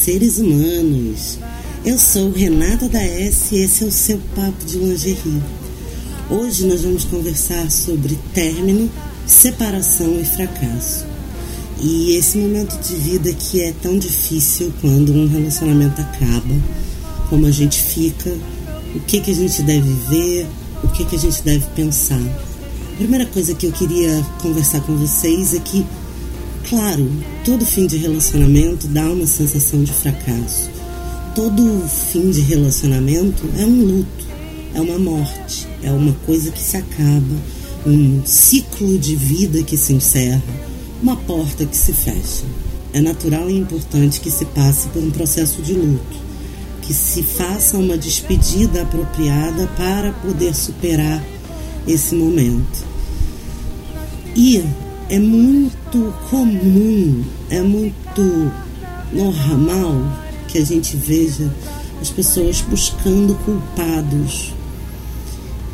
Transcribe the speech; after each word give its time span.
seres 0.00 0.38
humanos. 0.38 1.38
Eu 1.84 1.98
sou 1.98 2.30
Renata 2.30 2.88
da 2.88 3.02
S 3.02 3.54
e 3.54 3.58
esse 3.58 3.84
é 3.84 3.86
o 3.86 3.90
seu 3.90 4.18
Papo 4.34 4.64
de 4.64 4.78
Lingerie. 4.78 5.42
Hoje 6.30 6.66
nós 6.66 6.80
vamos 6.80 7.04
conversar 7.04 7.70
sobre 7.70 8.18
término, 8.32 8.90
separação 9.26 10.18
e 10.18 10.24
fracasso. 10.24 11.04
E 11.82 12.16
esse 12.16 12.38
momento 12.38 12.80
de 12.80 12.94
vida 12.94 13.30
que 13.34 13.60
é 13.60 13.74
tão 13.82 13.98
difícil 13.98 14.72
quando 14.80 15.12
um 15.12 15.28
relacionamento 15.28 16.00
acaba, 16.00 16.54
como 17.28 17.46
a 17.46 17.50
gente 17.50 17.78
fica, 17.78 18.34
o 18.94 19.00
que, 19.00 19.20
que 19.20 19.30
a 19.30 19.34
gente 19.34 19.62
deve 19.62 19.92
ver, 20.08 20.46
o 20.82 20.88
que, 20.88 21.04
que 21.04 21.16
a 21.16 21.18
gente 21.18 21.42
deve 21.42 21.66
pensar. 21.76 22.20
A 22.20 22.96
primeira 22.96 23.26
coisa 23.26 23.54
que 23.54 23.66
eu 23.66 23.72
queria 23.72 24.26
conversar 24.40 24.80
com 24.80 24.96
vocês 24.96 25.52
é 25.52 25.58
que 25.58 25.84
Claro, 26.70 27.10
todo 27.44 27.66
fim 27.66 27.84
de 27.88 27.96
relacionamento 27.96 28.86
dá 28.86 29.02
uma 29.10 29.26
sensação 29.26 29.82
de 29.82 29.92
fracasso. 29.92 30.70
Todo 31.34 31.84
fim 31.88 32.30
de 32.30 32.42
relacionamento 32.42 33.42
é 33.58 33.64
um 33.64 33.84
luto, 33.86 34.24
é 34.72 34.80
uma 34.80 34.96
morte, 34.96 35.66
é 35.82 35.90
uma 35.90 36.12
coisa 36.24 36.52
que 36.52 36.62
se 36.62 36.76
acaba, 36.76 37.36
um 37.84 38.24
ciclo 38.24 38.96
de 39.00 39.16
vida 39.16 39.64
que 39.64 39.76
se 39.76 39.94
encerra, 39.94 40.40
uma 41.02 41.16
porta 41.16 41.66
que 41.66 41.76
se 41.76 41.92
fecha. 41.92 42.44
É 42.92 43.00
natural 43.00 43.50
e 43.50 43.58
importante 43.58 44.20
que 44.20 44.30
se 44.30 44.44
passe 44.44 44.86
por 44.90 45.02
um 45.02 45.10
processo 45.10 45.60
de 45.62 45.72
luto, 45.72 46.16
que 46.82 46.94
se 46.94 47.24
faça 47.24 47.78
uma 47.78 47.98
despedida 47.98 48.82
apropriada 48.82 49.66
para 49.76 50.12
poder 50.12 50.54
superar 50.54 51.20
esse 51.84 52.14
momento. 52.14 52.84
E 54.36 54.62
é 55.10 55.18
muito 55.18 56.14
comum, 56.30 57.24
é 57.50 57.60
muito 57.60 58.52
normal 59.12 60.00
que 60.46 60.56
a 60.56 60.64
gente 60.64 60.96
veja 60.96 61.52
as 62.00 62.10
pessoas 62.10 62.60
buscando 62.60 63.34
culpados. 63.44 64.54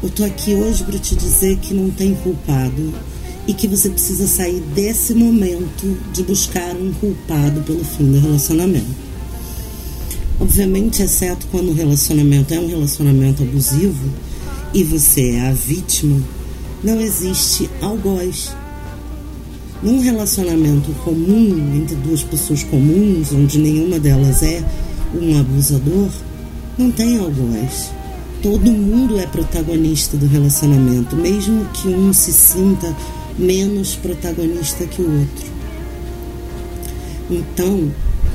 Eu 0.03 0.09
tô 0.09 0.25
aqui 0.25 0.55
hoje 0.55 0.83
para 0.84 0.98
te 0.98 1.15
dizer 1.15 1.59
que 1.59 1.75
não 1.75 1.91
tem 1.91 2.15
culpado 2.15 2.95
e 3.47 3.53
que 3.53 3.69
você 3.69 3.91
precisa 3.91 4.27
sair 4.27 4.61
desse 4.75 5.12
momento 5.12 5.98
de 6.15 6.23
buscar 6.23 6.75
um 6.75 6.95
culpado 6.95 7.61
pelo 7.61 7.84
fim 7.84 8.11
do 8.11 8.19
relacionamento. 8.19 9.06
Obviamente, 10.41 11.03
exceto 11.03 11.47
quando 11.50 11.73
o 11.73 11.75
relacionamento 11.75 12.55
é 12.55 12.59
um 12.59 12.69
relacionamento 12.69 13.43
abusivo 13.43 14.11
e 14.73 14.83
você 14.83 15.33
é 15.33 15.48
a 15.48 15.53
vítima, 15.53 16.23
não 16.83 16.98
existe 16.98 17.69
algoz 17.83 18.50
num 19.82 20.00
relacionamento 20.00 20.91
comum 21.04 21.75
entre 21.75 21.94
duas 21.97 22.22
pessoas 22.22 22.62
comuns, 22.62 23.32
onde 23.32 23.59
nenhuma 23.59 23.98
delas 23.98 24.42
é 24.42 24.62
um 25.14 25.38
abusador, 25.38 26.10
não 26.78 26.91
tem 26.91 27.19
algoz. 27.19 27.91
Todo 28.42 28.70
mundo 28.70 29.19
é 29.19 29.26
protagonista 29.26 30.16
do 30.16 30.26
relacionamento, 30.26 31.16
mesmo 31.16 31.64
que 31.66 31.88
um 31.88 32.12
se 32.12 32.32
sinta 32.32 32.94
menos 33.38 33.97
protagonista 33.97 34.87
que 34.87 35.03
o 35.03 35.20
outro. 35.20 35.56
Então, 37.31 37.91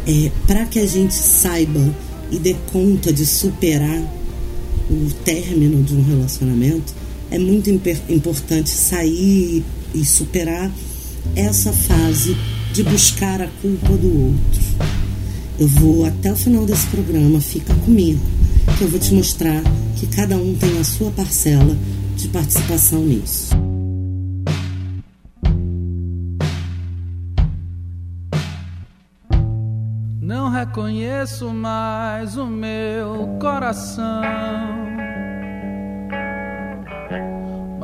é, 0.08 0.32
para 0.46 0.66
que 0.66 0.80
a 0.80 0.86
gente 0.86 1.14
saiba 1.14 1.94
e 2.32 2.38
dê 2.38 2.56
conta 2.72 3.12
de 3.14 3.26
superar 3.26 4.02
o 4.90 5.10
término 5.24 5.82
de 5.84 5.96
um 5.96 6.04
relacionamento, 6.04 6.94
é 7.30 7.40
muito 7.40 7.70
importante 7.70 8.70
sair 8.70 9.64
e 9.94 10.06
superar 10.06 10.70
essa 11.36 11.72
fase 11.72 12.36
de 12.74 12.84
buscar 12.84 13.42
a 13.42 13.48
culpa 13.62 13.98
do 13.98 14.26
outro. 14.28 14.62
Eu 15.60 15.68
vou 15.68 16.06
até 16.06 16.32
o 16.32 16.36
final 16.36 16.66
desse 16.66 16.88
programa, 16.88 17.40
fica 17.40 17.74
comigo, 17.86 18.22
que 18.78 18.84
eu 18.84 18.88
vou 18.88 19.00
te 19.00 19.14
mostrar 19.14 19.62
que 19.98 20.08
cada 20.08 20.36
um 20.36 20.56
tem 20.56 20.80
a 20.80 20.84
sua 20.84 21.12
parcela 21.12 21.78
de 22.16 22.28
participação 22.30 23.02
nisso. 23.02 23.56
Não 30.22 30.50
reconheço 30.50 31.50
mais 31.50 32.38
o 32.38 32.46
meu 32.46 33.38
coração 33.40 35.01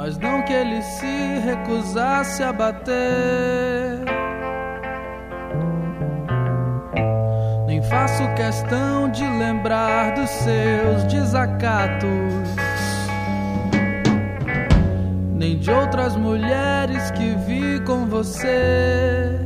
mas 0.07 0.17
não 0.19 0.41
que 0.43 0.53
ele 0.53 0.81
se 0.81 1.39
recusasse 1.43 2.41
a 2.41 2.53
bater. 2.53 2.93
Nem 7.65 7.83
faço 7.83 8.23
questão 8.35 9.11
de 9.11 9.27
lembrar 9.27 10.13
dos 10.13 10.29
seus 10.29 11.03
desacatos, 11.11 12.07
nem 15.33 15.59
de 15.59 15.69
outras 15.69 16.15
mulheres 16.15 17.11
que 17.11 17.35
vi 17.45 17.81
com 17.81 18.05
você. 18.05 19.37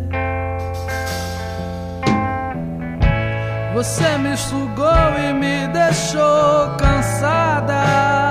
Você 3.73 4.17
me 4.19 4.38
sugou 4.38 5.19
e 5.28 5.33
me 5.33 5.67
deixou 5.69 6.78
cansada. 6.78 8.31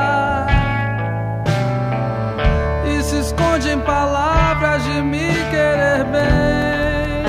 Em 3.73 3.79
palavras 3.81 4.83
de 4.83 5.01
me 5.03 5.33
querer 5.51 6.05
bem. 6.07 7.25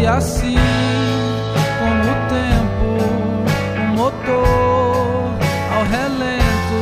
E 0.00 0.06
assim, 0.06 0.56
como 1.78 2.02
o 2.02 2.16
tempo, 2.28 2.86
o 3.76 3.86
motor 3.96 5.38
ao 5.74 5.84
relento. 5.84 6.78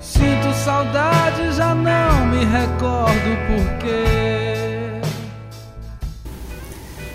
Sinto 0.00 0.52
saudade, 0.64 1.52
já 1.52 1.74
não 1.74 2.26
me 2.26 2.44
recordo 2.44 3.36
porquê. 3.46 5.00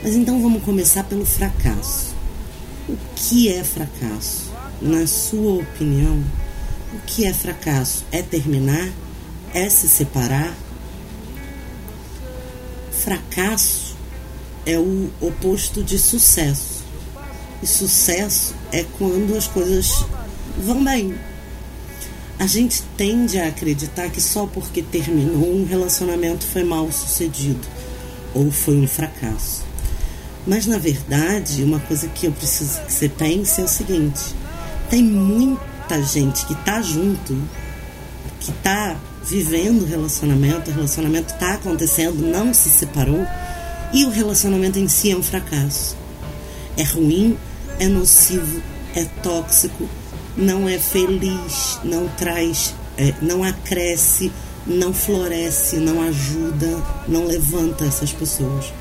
Mas 0.03 0.15
então 0.15 0.41
vamos 0.41 0.63
começar 0.63 1.03
pelo 1.03 1.25
fracasso. 1.25 2.15
O 2.87 2.97
que 3.15 3.49
é 3.49 3.61
fracasso? 3.61 4.53
Na 4.81 5.05
sua 5.05 5.59
opinião, 5.61 6.23
o 6.93 6.99
que 7.05 7.25
é 7.25 7.33
fracasso? 7.33 8.05
É 8.11 8.21
terminar? 8.21 8.89
É 9.53 9.69
se 9.69 9.87
separar? 9.87 10.55
Fracasso 12.91 13.95
é 14.65 14.77
o 14.77 15.09
oposto 15.21 15.83
de 15.83 15.97
sucesso. 15.97 16.83
E 17.61 17.67
sucesso 17.67 18.53
é 18.71 18.85
quando 18.97 19.35
as 19.35 19.47
coisas 19.47 20.05
vão 20.63 20.83
bem. 20.83 21.15
A 22.39 22.45
gente 22.45 22.83
tende 22.95 23.39
a 23.39 23.47
acreditar 23.47 24.09
que 24.09 24.21
só 24.21 24.45
porque 24.45 24.81
terminou 24.81 25.51
um 25.51 25.65
relacionamento 25.65 26.45
foi 26.45 26.63
mal 26.63 26.91
sucedido 26.91 27.67
ou 28.33 28.51
foi 28.51 28.77
um 28.77 28.87
fracasso. 28.87 29.65
Mas 30.45 30.65
na 30.65 30.77
verdade, 30.77 31.63
uma 31.63 31.79
coisa 31.79 32.07
que 32.07 32.27
eu 32.27 32.31
preciso 32.31 32.79
que 32.81 32.93
você 32.93 33.09
pense 33.09 33.59
é 33.59 33.63
o 33.63 33.67
seguinte: 33.67 34.35
tem 34.89 35.03
muito 35.03 35.76
muita 35.87 36.03
gente 36.03 36.45
que 36.45 36.53
tá 36.53 36.81
junto, 36.81 37.41
que 38.41 38.51
tá 38.51 38.97
vivendo 39.23 39.83
o 39.83 39.85
relacionamento, 39.85 40.69
o 40.69 40.73
relacionamento 40.73 41.33
tá 41.35 41.53
acontecendo, 41.53 42.15
não 42.15 42.53
se 42.53 42.69
separou, 42.69 43.25
e 43.93 44.03
o 44.03 44.09
relacionamento 44.09 44.77
em 44.77 44.89
si 44.89 45.11
é 45.11 45.15
um 45.15 45.23
fracasso. 45.23 45.95
É 46.75 46.83
ruim, 46.83 47.37
é 47.79 47.87
nocivo, 47.87 48.61
é 48.95 49.05
tóxico, 49.23 49.87
não 50.35 50.67
é 50.67 50.77
feliz, 50.77 51.79
não 51.85 52.09
traz, 52.09 52.75
é, 52.97 53.13
não 53.21 53.41
acresce, 53.41 54.29
não 54.65 54.93
floresce, 54.93 55.77
não 55.77 56.01
ajuda, 56.01 56.83
não 57.07 57.25
levanta 57.25 57.85
essas 57.85 58.11
pessoas. 58.11 58.73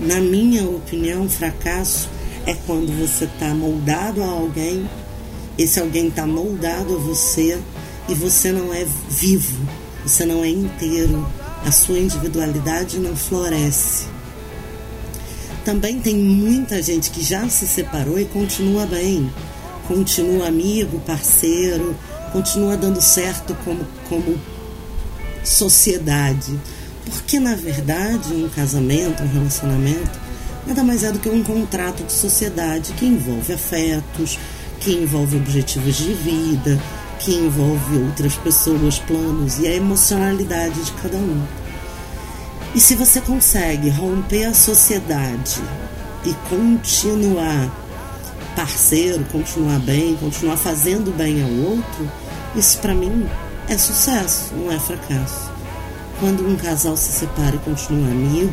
Na 0.00 0.16
minha 0.16 0.64
opinião, 0.64 1.28
fracasso 1.28 2.08
é 2.46 2.54
quando 2.66 2.90
você 2.98 3.26
está 3.26 3.54
moldado 3.54 4.24
a 4.24 4.26
alguém 4.26 4.88
esse 5.62 5.78
alguém 5.78 6.08
está 6.08 6.26
moldado 6.26 6.94
a 6.94 6.98
você 6.98 7.60
e 8.08 8.14
você 8.14 8.50
não 8.50 8.72
é 8.72 8.86
vivo, 9.10 9.58
você 10.02 10.24
não 10.24 10.42
é 10.42 10.48
inteiro, 10.48 11.26
a 11.66 11.70
sua 11.70 11.98
individualidade 11.98 12.98
não 12.98 13.14
floresce. 13.14 14.06
Também 15.62 16.00
tem 16.00 16.16
muita 16.16 16.82
gente 16.82 17.10
que 17.10 17.22
já 17.22 17.46
se 17.50 17.66
separou 17.66 18.18
e 18.18 18.24
continua 18.24 18.86
bem, 18.86 19.30
continua 19.86 20.48
amigo, 20.48 20.98
parceiro, 21.00 21.94
continua 22.32 22.74
dando 22.78 23.02
certo 23.02 23.54
como, 23.62 23.86
como 24.08 24.40
sociedade. 25.44 26.58
Porque, 27.04 27.38
na 27.38 27.54
verdade, 27.54 28.32
um 28.32 28.48
casamento, 28.48 29.22
um 29.22 29.28
relacionamento, 29.28 30.18
nada 30.66 30.82
mais 30.82 31.02
é 31.02 31.12
do 31.12 31.18
que 31.18 31.28
um 31.28 31.42
contrato 31.42 32.02
de 32.02 32.12
sociedade 32.12 32.92
que 32.94 33.04
envolve 33.04 33.52
afetos, 33.52 34.38
que 34.80 34.92
envolve 34.92 35.36
objetivos 35.36 35.96
de 35.96 36.14
vida, 36.14 36.80
que 37.20 37.32
envolve 37.32 37.98
outras 37.98 38.34
pessoas, 38.34 38.98
planos 38.98 39.58
e 39.58 39.66
a 39.66 39.74
emocionalidade 39.74 40.82
de 40.82 40.92
cada 40.92 41.18
um. 41.18 41.46
E 42.74 42.80
se 42.80 42.94
você 42.94 43.20
consegue 43.20 43.90
romper 43.90 44.44
a 44.44 44.54
sociedade 44.54 45.60
e 46.24 46.32
continuar 46.48 47.70
parceiro, 48.56 49.24
continuar 49.30 49.78
bem, 49.80 50.16
continuar 50.16 50.56
fazendo 50.56 51.14
bem 51.16 51.42
ao 51.42 51.50
outro, 51.70 52.10
isso 52.56 52.78
para 52.78 52.94
mim 52.94 53.28
é 53.68 53.76
sucesso, 53.76 54.54
não 54.54 54.72
é 54.72 54.78
fracasso. 54.78 55.50
Quando 56.18 56.46
um 56.46 56.56
casal 56.56 56.96
se 56.96 57.12
separa 57.12 57.56
e 57.56 57.58
continua 57.60 58.08
amigo, 58.08 58.52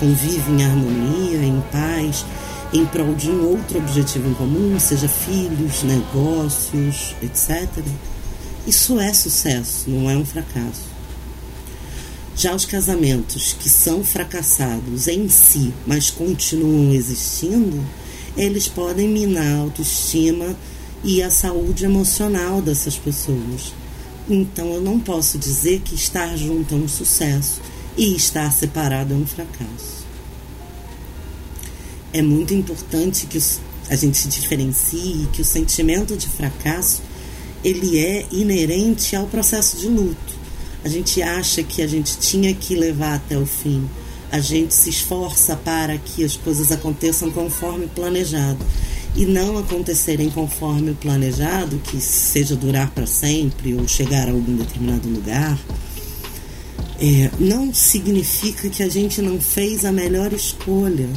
convive 0.00 0.52
em 0.52 0.64
harmonia, 0.64 1.44
em 1.44 1.62
paz, 1.70 2.24
em 2.74 2.84
prol 2.84 3.14
de 3.14 3.30
um 3.30 3.46
outro 3.50 3.78
objetivo 3.78 4.28
em 4.28 4.34
comum, 4.34 4.78
seja 4.80 5.06
filhos, 5.06 5.84
negócios, 5.84 7.14
etc., 7.22 7.68
isso 8.66 8.98
é 8.98 9.12
sucesso, 9.12 9.88
não 9.88 10.10
é 10.10 10.16
um 10.16 10.24
fracasso. 10.24 10.82
Já 12.34 12.52
os 12.52 12.64
casamentos 12.64 13.52
que 13.52 13.70
são 13.70 14.02
fracassados 14.02 15.06
em 15.06 15.28
si, 15.28 15.72
mas 15.86 16.10
continuam 16.10 16.92
existindo, 16.92 17.80
eles 18.36 18.66
podem 18.66 19.08
minar 19.08 19.54
a 19.54 19.60
autoestima 19.60 20.56
e 21.04 21.22
a 21.22 21.30
saúde 21.30 21.84
emocional 21.84 22.60
dessas 22.60 22.96
pessoas. 22.96 23.72
Então 24.28 24.72
eu 24.72 24.80
não 24.80 24.98
posso 24.98 25.38
dizer 25.38 25.80
que 25.80 25.94
estar 25.94 26.36
junto 26.36 26.74
é 26.74 26.78
um 26.78 26.88
sucesso 26.88 27.60
e 27.96 28.16
estar 28.16 28.50
separado 28.50 29.14
é 29.14 29.16
um 29.16 29.26
fracasso. 29.26 30.03
É 32.14 32.22
muito 32.22 32.54
importante 32.54 33.26
que 33.26 33.42
a 33.90 33.96
gente 33.96 34.28
diferencie 34.28 35.28
que 35.32 35.42
o 35.42 35.44
sentimento 35.44 36.16
de 36.16 36.28
fracasso 36.28 37.02
ele 37.64 37.98
é 37.98 38.24
inerente 38.30 39.16
ao 39.16 39.26
processo 39.26 39.78
de 39.78 39.88
luto. 39.88 40.44
A 40.84 40.88
gente 40.88 41.20
acha 41.20 41.64
que 41.64 41.82
a 41.82 41.88
gente 41.88 42.16
tinha 42.18 42.54
que 42.54 42.76
levar 42.76 43.14
até 43.16 43.36
o 43.36 43.44
fim. 43.44 43.90
A 44.30 44.38
gente 44.38 44.72
se 44.72 44.90
esforça 44.90 45.56
para 45.56 45.98
que 45.98 46.22
as 46.22 46.36
coisas 46.36 46.70
aconteçam 46.70 47.32
conforme 47.32 47.88
planejado 47.88 48.64
e 49.16 49.26
não 49.26 49.58
acontecerem 49.58 50.30
conforme 50.30 50.92
o 50.92 50.94
planejado, 50.94 51.78
que 51.78 52.00
seja 52.00 52.54
durar 52.54 52.92
para 52.92 53.08
sempre 53.08 53.74
ou 53.74 53.88
chegar 53.88 54.28
a 54.28 54.30
algum 54.30 54.54
determinado 54.54 55.08
lugar, 55.08 55.58
é, 57.00 57.28
não 57.40 57.74
significa 57.74 58.68
que 58.68 58.84
a 58.84 58.88
gente 58.88 59.20
não 59.20 59.40
fez 59.40 59.84
a 59.84 59.90
melhor 59.90 60.32
escolha. 60.32 61.08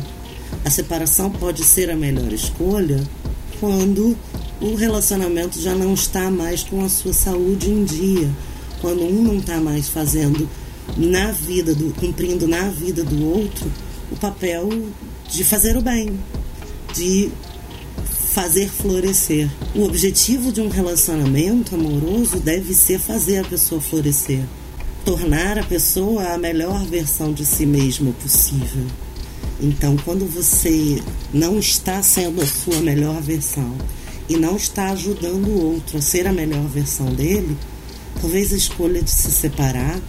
A 0.66 0.70
separação 0.70 1.30
pode 1.30 1.64
ser 1.64 1.90
a 1.90 1.96
melhor 1.96 2.32
escolha 2.34 3.04
quando 3.60 4.18
o 4.62 4.76
relacionamento 4.76 5.60
já 5.62 5.74
não 5.76 5.94
está 5.94 6.30
mais 6.30 6.64
com 6.64 6.84
a 6.84 6.90
sua 6.90 7.14
saúde 7.14 7.70
em 7.70 7.84
dia 7.84 8.30
quando 8.82 9.04
um 9.04 9.24
não 9.24 9.38
está 9.38 9.60
mais 9.60 9.88
fazendo 9.88 10.48
na 10.96 11.32
vida 11.32 11.74
do 11.74 11.94
cumprindo 11.96 12.48
na 12.48 12.70
vida 12.70 13.04
do 13.04 13.26
outro 13.26 13.72
o 14.12 14.16
papel 14.16 14.70
de 15.30 15.44
fazer 15.44 15.76
o 15.76 15.82
bem, 15.82 16.18
de 16.96 17.30
fazer 18.32 18.70
florescer. 18.70 19.50
O 19.76 19.84
objetivo 19.84 20.52
de 20.52 20.62
um 20.62 20.70
relacionamento 20.70 21.76
amoroso 21.76 22.40
deve 22.40 22.74
ser 22.74 23.00
fazer 23.00 23.40
a 23.40 23.44
pessoa 23.44 23.82
florescer, 23.82 24.44
tornar 25.04 25.58
a 25.58 25.64
pessoa 25.64 26.34
a 26.34 26.38
melhor 26.38 26.86
versão 26.86 27.34
de 27.34 27.46
si 27.46 27.66
mesma 27.66 28.12
possível. 28.14 28.86
Então, 29.60 29.98
quando 29.98 30.26
você 30.26 31.02
não 31.34 31.58
está 31.58 32.02
sendo 32.04 32.42
a 32.42 32.46
sua 32.46 32.80
melhor 32.80 33.22
versão 33.22 33.76
e 34.30 34.38
não 34.38 34.56
está 34.56 34.92
ajudando 34.92 35.48
o 35.48 35.74
outro 35.74 35.98
a 35.98 36.02
ser 36.02 36.28
a 36.28 36.34
melhor 36.34 36.68
versão 36.68 37.08
dele, 37.08 37.58
Talvez 38.22 38.52
a 38.52 38.58
escolha 38.58 39.02
de 39.02 39.12
se 39.12 39.32
separar 39.32 40.00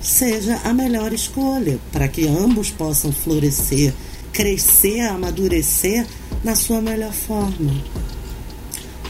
seja 0.00 0.58
a 0.64 0.72
melhor 0.72 1.12
escolha 1.12 1.78
para 1.92 2.08
que 2.08 2.26
ambos 2.26 2.70
possam 2.70 3.12
florescer, 3.12 3.92
crescer, 4.32 5.00
amadurecer 5.00 6.06
na 6.42 6.54
sua 6.54 6.80
melhor 6.80 7.12
forma. 7.12 7.70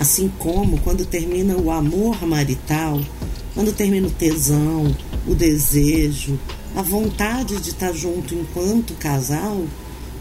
Assim 0.01 0.29
como 0.39 0.81
quando 0.81 1.05
termina 1.05 1.57
o 1.57 1.71
amor 1.71 2.27
marital, 2.27 3.01
quando 3.55 3.73
termina 3.73 4.09
o 4.09 4.11
tesão, 4.11 4.97
o 5.29 5.35
desejo, 5.35 6.39
a 6.75 6.83
vontade 6.83 7.61
de 7.61 7.71
estar 7.71 7.93
junto 7.93 8.35
enquanto 8.35 8.95
casal, 8.95 9.65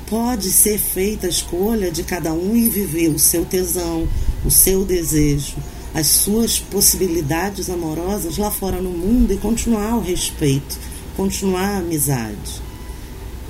pode 0.08 0.52
ser 0.52 0.80
feita 0.80 1.28
a 1.28 1.30
escolha 1.30 1.92
de 1.92 2.04
cada 2.04 2.34
um 2.34 2.56
e 2.56 2.68
viver 2.68 3.10
o 3.10 3.20
seu 3.20 3.46
tesão, 3.46 4.08
o 4.44 4.50
seu 4.50 4.84
desejo, 4.84 5.56
as 5.94 6.08
suas 6.08 6.60
possibilidades 6.60 7.70
amorosas 7.70 8.38
lá 8.38 8.50
fora 8.50 8.82
no 8.82 8.90
mundo 8.90 9.32
e 9.32 9.38
continuar 9.38 9.96
o 9.96 10.02
respeito, 10.02 10.78
continuar 11.16 11.76
a 11.76 11.78
amizade. 11.78 12.62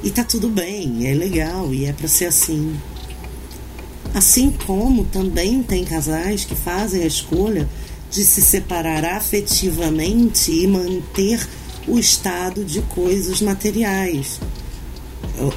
E 0.03 0.11
tá 0.11 0.23
tudo 0.23 0.49
bem, 0.49 1.07
é 1.07 1.13
legal 1.13 1.73
e 1.73 1.85
é 1.85 1.93
para 1.93 2.07
ser 2.07 2.25
assim. 2.25 2.75
Assim 4.13 4.51
como 4.65 5.05
também 5.05 5.61
tem 5.61 5.85
casais 5.85 6.43
que 6.43 6.55
fazem 6.55 7.03
a 7.03 7.07
escolha 7.07 7.67
de 8.09 8.23
se 8.25 8.41
separar 8.41 9.05
afetivamente 9.05 10.51
e 10.51 10.67
manter 10.67 11.47
o 11.87 11.97
estado 11.97 12.63
de 12.63 12.81
coisas 12.81 13.41
materiais. 13.41 14.39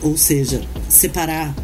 Ou, 0.03 0.17
seja, 0.17 0.63
separar 0.89 1.55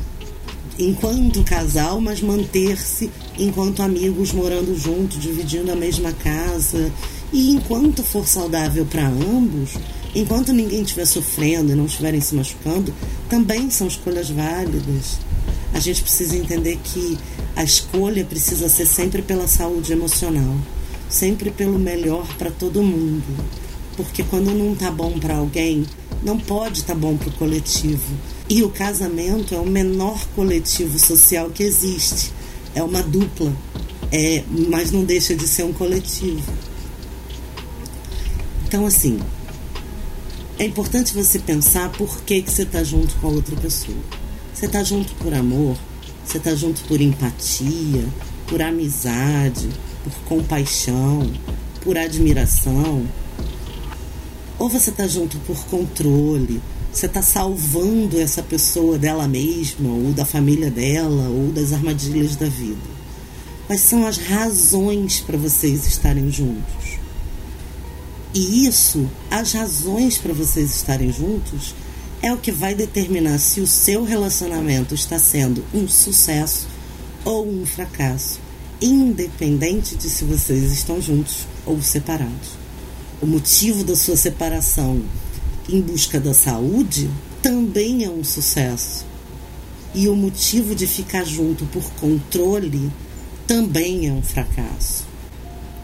enquanto 0.79 1.43
casal, 1.43 2.01
mas 2.01 2.21
manter-se 2.21 3.11
enquanto 3.39 3.83
amigos 3.83 4.33
morando 4.33 4.79
juntos, 4.79 5.21
dividindo 5.21 5.73
a 5.73 5.77
mesma 5.77 6.13
casa. 6.13 6.93
E 7.33 7.51
enquanto 7.51 8.03
for 8.03 8.27
saudável 8.27 8.87
para 8.87 9.07
ambos, 9.07 9.75
enquanto 10.15 10.53
ninguém 10.53 10.83
estiver 10.83 11.05
sofrendo 11.05 11.73
e 11.73 11.75
não 11.75 11.87
estiverem 11.87 12.21
se 12.21 12.35
machucando, 12.35 12.95
também 13.29 13.71
são 13.71 13.87
escolhas 13.87 14.31
válidas. 14.31 15.19
A 15.75 15.81
gente 15.81 16.03
precisa 16.03 16.37
entender 16.37 16.79
que 16.83 17.19
a 17.55 17.63
escolha 17.63 18.25
precisa 18.25 18.69
ser 18.69 18.87
sempre 18.87 19.21
pela 19.21 19.47
saúde 19.47 19.93
emocional, 19.93 20.57
sempre 21.09 21.51
pelo 21.51 21.79
melhor 21.79 22.27
para 22.37 22.51
todo 22.51 22.83
mundo. 22.83 23.25
Porque 23.99 24.23
quando 24.23 24.55
não 24.55 24.77
tá 24.77 24.93
bom 24.93 25.19
para 25.19 25.39
alguém, 25.39 25.85
não 26.23 26.39
pode 26.39 26.79
estar 26.79 26.95
tá 26.95 26.99
bom 27.01 27.17
para 27.17 27.31
o 27.31 27.33
coletivo. 27.33 28.15
E 28.49 28.63
o 28.63 28.71
casamento 28.71 29.57
é 29.57 29.59
o 29.59 29.67
menor 29.67 30.25
coletivo 30.37 30.97
social 31.01 31.51
que 31.51 31.65
existe. 31.65 32.33
É 32.77 32.83
uma 32.83 33.03
dupla, 33.03 33.53
é, 34.13 34.45
mas 34.69 34.93
não 34.93 35.03
deixa 35.03 35.35
de 35.35 35.49
ser 35.49 35.65
um 35.65 35.73
coletivo. 35.73 36.45
Então, 38.69 38.87
assim, 38.87 39.19
é 40.61 40.65
importante 40.65 41.13
você 41.13 41.41
pensar 41.41 41.91
por 41.91 42.21
que, 42.23 42.41
que 42.41 42.53
você 42.53 42.63
está 42.63 42.85
junto 42.85 43.17
com 43.17 43.27
a 43.27 43.31
outra 43.31 43.57
pessoa. 43.57 43.99
Você 44.55 44.67
está 44.67 44.85
junto 44.85 45.13
por 45.17 45.35
amor, 45.35 45.77
você 46.25 46.39
está 46.39 46.55
junto 46.55 46.85
por 46.85 47.01
empatia, 47.01 48.07
por 48.47 48.63
amizade, 48.63 49.69
por 50.05 50.13
compaixão, 50.29 51.29
por 51.83 51.99
admiração, 51.99 53.05
ou 54.59 54.69
você 54.69 54.91
está 54.91 55.07
junto 55.07 55.39
por 55.41 55.57
controle, 55.67 56.61
você 56.93 57.07
está 57.07 57.23
salvando 57.23 58.21
essa 58.21 58.43
pessoa 58.43 58.99
dela 58.99 59.29
mesma, 59.29 59.91
ou 59.91 60.13
da 60.13 60.25
família 60.25 60.71
dela, 60.71 61.29
ou 61.29 61.53
das 61.53 61.73
armadilhas 61.73 62.35
da 62.35 62.47
vida. 62.47 62.99
Quais 63.67 63.83
são 63.83 64.07
as 64.07 64.17
razões 64.17 65.21
para 65.21 65.37
vocês 65.37 65.87
estarem 65.87 66.31
juntos? 66.31 66.99
E 68.35 68.67
isso, 68.67 69.09
as 69.31 69.53
razões 69.53 70.19
para 70.19 70.33
vocês 70.33 70.75
estarem 70.75 71.13
juntos, 71.13 71.75
é 72.21 72.33
o 72.33 72.39
que 72.39 72.51
vai 72.51 72.75
determinar 72.75 73.39
se 73.39 73.61
o 73.61 73.67
seu 73.67 74.03
relacionamento 74.03 74.95
está 74.95 75.19
sendo 75.19 75.65
um 75.73 75.87
sucesso 75.87 76.67
ou 77.25 77.49
um 77.49 77.65
fracasso, 77.65 78.41
independente 78.81 79.95
de 79.95 80.11
se 80.11 80.25
vocês 80.25 80.73
estão 80.73 81.01
juntos 81.01 81.47
ou 81.65 81.81
separados 81.81 82.68
o 83.21 83.27
motivo 83.27 83.83
da 83.83 83.97
sua 83.97 84.17
separação 84.17 85.03
em 85.69 85.81
busca 85.81 86.21
da 86.21 86.33
saúde 86.33 87.11
também 87.43 88.05
é 88.05 88.11
um 88.11 88.23
sucesso. 88.23 89.05
E 89.95 90.09
o 90.09 90.15
motivo 90.15 90.75
de 90.75 90.87
ficar 90.87 91.25
junto 91.25 91.65
por 91.67 91.83
controle 92.01 92.91
também 93.47 94.07
é 94.07 94.13
um 94.13 94.23
fracasso. 94.23 95.07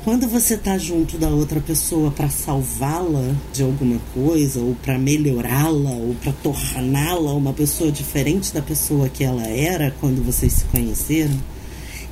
Quando 0.04 0.28
você 0.28 0.54
está 0.54 0.76
junto 0.76 1.16
da 1.16 1.28
outra 1.28 1.60
pessoa 1.60 2.10
para 2.10 2.28
salvá-la 2.28 3.34
de 3.52 3.62
alguma 3.62 3.98
coisa, 4.12 4.60
ou 4.60 4.76
para 4.76 4.98
melhorá-la, 4.98 5.90
ou 5.90 6.14
para 6.22 6.32
torná-la 6.32 7.32
uma 7.32 7.54
pessoa 7.54 7.90
diferente 7.90 8.52
da 8.52 8.60
pessoa 8.60 9.08
que 9.08 9.24
ela 9.24 9.46
era 9.46 9.90
quando 10.00 10.22
vocês 10.22 10.52
se 10.52 10.64
conheceram, 10.66 11.34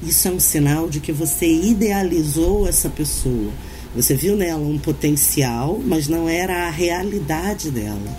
isso 0.02 0.26
é 0.26 0.30
um 0.32 0.40
sinal 0.40 0.88
de 0.88 1.00
que 1.00 1.12
você 1.12 1.46
idealizou 1.46 2.66
essa 2.66 2.88
pessoa 2.88 3.52
você 3.94 4.14
viu 4.14 4.36
nela 4.36 4.62
um 4.62 4.78
potencial, 4.78 5.80
mas 5.84 6.08
não 6.08 6.28
era 6.28 6.66
a 6.66 6.70
realidade 6.70 7.70
dela. 7.70 8.18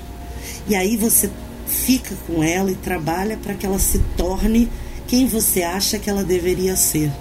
E 0.67 0.75
aí 0.75 0.95
você 0.95 1.29
fica 1.67 2.15
com 2.27 2.43
ela 2.43 2.71
e 2.71 2.75
trabalha 2.75 3.37
para 3.37 3.53
que 3.53 3.65
ela 3.65 3.79
se 3.79 3.99
torne 4.15 4.69
quem 5.07 5.27
você 5.27 5.63
acha 5.63 5.97
que 5.97 6.09
ela 6.09 6.23
deveria 6.23 6.75
ser. 6.75 7.11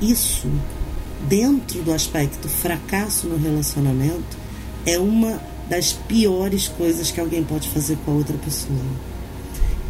Isso, 0.00 0.48
dentro 1.28 1.82
do 1.82 1.92
aspecto 1.92 2.48
fracasso 2.48 3.26
no 3.28 3.36
relacionamento, 3.36 4.36
é 4.84 4.98
uma 4.98 5.40
das 5.68 5.92
piores 5.92 6.68
coisas 6.68 7.10
que 7.10 7.20
alguém 7.20 7.44
pode 7.44 7.68
fazer 7.68 7.96
com 8.04 8.12
a 8.12 8.14
outra 8.14 8.36
pessoa. 8.38 8.80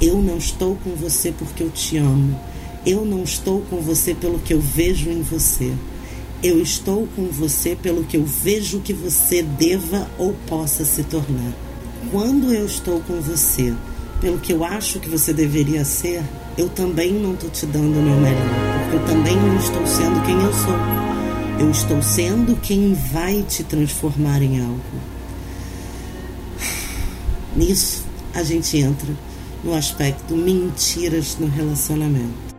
Eu 0.01 0.21
não 0.21 0.37
estou 0.37 0.77
com 0.77 0.91
você 0.91 1.33
porque 1.33 1.63
eu 1.63 1.71
te 1.71 1.97
amo. 1.97 2.39
Eu 2.85 3.05
não 3.05 3.23
estou 3.23 3.63
com 3.63 3.81
você 3.81 4.15
pelo 4.15 4.41
que 4.41 4.53
eu 4.53 4.61
vejo 4.61 5.09
em 5.09 5.23
você. 5.23 5.73
Eu 6.43 6.61
estou 6.61 7.07
com 7.15 7.29
você 7.29 7.77
pelo 7.77 8.03
que 8.03 8.17
eu 8.17 8.25
vejo 8.25 8.81
que 8.81 8.93
você 8.93 9.45
deva 9.45 10.11
ou 10.19 10.35
possa 10.49 10.85
se 10.85 11.05
tornar. 11.05 11.53
Quando 12.11 12.53
eu 12.53 12.67
estou 12.67 13.01
com 13.03 13.21
você 13.21 13.73
pelo 14.21 14.41
que 14.41 14.53
eu 14.53 14.65
acho 14.65 14.99
que 14.99 15.09
você 15.09 15.33
deveria 15.33 15.85
ser, 15.85 16.21
eu 16.59 16.69
também 16.69 17.13
não 17.13 17.35
estou 17.35 17.49
te 17.49 17.65
dando 17.65 17.97
o 17.97 18.03
meu 18.03 18.17
melhor, 18.17 18.49
porque 18.83 18.97
eu 18.97 19.07
também 19.07 19.37
não 19.37 19.57
estou 19.57 19.87
sendo 19.87 20.21
quem 20.27 20.35
eu 20.35 20.53
sou. 20.53 20.75
Eu 21.61 21.71
estou 21.71 22.03
sendo 22.03 22.61
quem 22.61 22.93
vai 22.93 23.45
te 23.45 23.63
transformar 23.63 24.43
em 24.43 24.61
algo. 24.61 24.81
Nisso 27.55 28.05
a 28.35 28.43
gente 28.43 28.79
entra 28.79 29.15
no 29.63 29.75
aspecto 29.75 30.35
mentiras 30.35 31.37
no 31.39 31.47
relacionamento. 31.47 32.52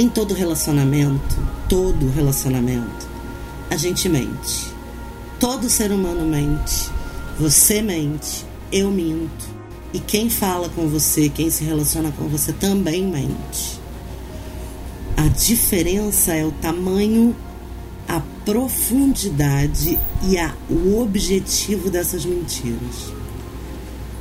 Em 0.00 0.08
todo 0.08 0.32
relacionamento, 0.32 1.36
todo 1.68 2.08
relacionamento, 2.08 3.06
a 3.68 3.76
gente 3.76 4.08
mente. 4.08 4.72
Todo 5.38 5.68
ser 5.68 5.92
humano 5.92 6.24
mente. 6.24 6.88
Você 7.38 7.82
mente, 7.82 8.46
eu 8.72 8.90
minto. 8.90 9.44
E 9.92 9.98
quem 10.00 10.30
fala 10.30 10.70
com 10.70 10.88
você, 10.88 11.28
quem 11.28 11.50
se 11.50 11.64
relaciona 11.64 12.10
com 12.12 12.26
você 12.28 12.50
também 12.50 13.06
mente. 13.06 13.78
A 15.18 15.28
diferença 15.28 16.32
é 16.32 16.46
o 16.46 16.50
tamanho, 16.50 17.36
a 18.08 18.22
profundidade 18.42 19.98
e 20.22 20.38
a, 20.38 20.54
o 20.70 20.98
objetivo 21.02 21.90
dessas 21.90 22.24
mentiras. 22.24 23.12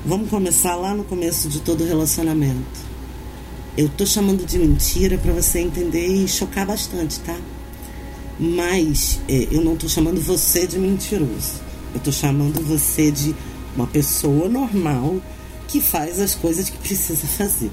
Vamos 0.06 0.30
começar 0.30 0.76
lá 0.76 0.94
no 0.94 1.06
começo 1.06 1.48
de 1.48 1.62
todo 1.62 1.86
relacionamento. 1.86 2.89
Eu 3.80 3.88
tô 3.88 4.06
chamando 4.06 4.46
de 4.46 4.60
mentira 4.60 5.18
para 5.18 5.32
você 5.32 5.60
entender 5.60 6.06
e 6.06 6.28
chocar 6.28 6.66
bastante, 6.66 7.18
tá? 7.22 7.40
Mas 8.38 9.22
é, 9.26 9.48
eu 9.50 9.64
não 9.64 9.78
tô 9.78 9.88
chamando 9.88 10.20
você 10.20 10.68
de 10.68 10.78
mentiroso. 10.78 11.62
Eu 11.94 12.02
tô 12.02 12.12
chamando 12.12 12.62
você 12.62 13.10
de 13.10 13.34
uma 13.74 13.88
pessoa 13.88 14.50
normal 14.50 15.22
que 15.70 15.80
faz 15.80 16.20
as 16.20 16.36
coisas 16.36 16.70
que 16.70 16.78
precisa 16.78 17.26
fazer. 17.26 17.72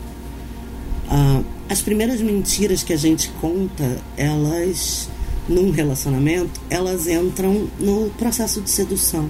Ah, 1.09 1.43
as 1.69 1.83
primeiras 1.83 2.21
mentiras 2.21 2.85
que 2.85 2.93
a 2.93 2.97
gente 2.97 3.29
conta, 3.41 4.01
elas, 4.17 5.09
num 5.49 5.73
relacionamento, 5.73 6.61
elas 6.71 7.09
entram 7.09 7.69
no 7.81 8.11
processo 8.11 8.61
de 8.61 8.71
sedução. 8.71 9.29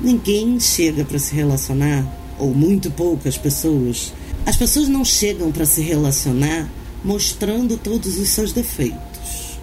Ninguém 0.00 0.60
chega 0.60 1.04
para 1.04 1.18
se 1.18 1.34
relacionar, 1.34 2.06
ou 2.38 2.54
muito 2.54 2.92
poucas 2.92 3.36
pessoas, 3.36 4.12
as 4.46 4.56
pessoas 4.56 4.88
não 4.88 5.04
chegam 5.04 5.52
para 5.52 5.66
se 5.66 5.80
relacionar 5.82 6.68
mostrando 7.04 7.76
todos 7.76 8.18
os 8.18 8.28
seus 8.28 8.52
defeitos. 8.52 9.58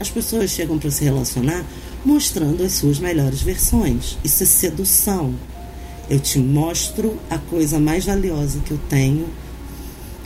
As 0.00 0.08
pessoas 0.08 0.50
chegam 0.50 0.78
para 0.78 0.90
se 0.90 1.04
relacionar 1.04 1.64
mostrando 2.04 2.62
as 2.62 2.72
suas 2.72 2.98
melhores 2.98 3.42
versões. 3.42 4.16
Isso 4.22 4.42
é 4.42 4.46
sedução. 4.46 5.34
Eu 6.08 6.20
te 6.20 6.38
mostro 6.38 7.18
a 7.28 7.38
coisa 7.38 7.78
mais 7.78 8.04
valiosa 8.04 8.60
que 8.60 8.70
eu 8.70 8.80
tenho. 8.88 9.28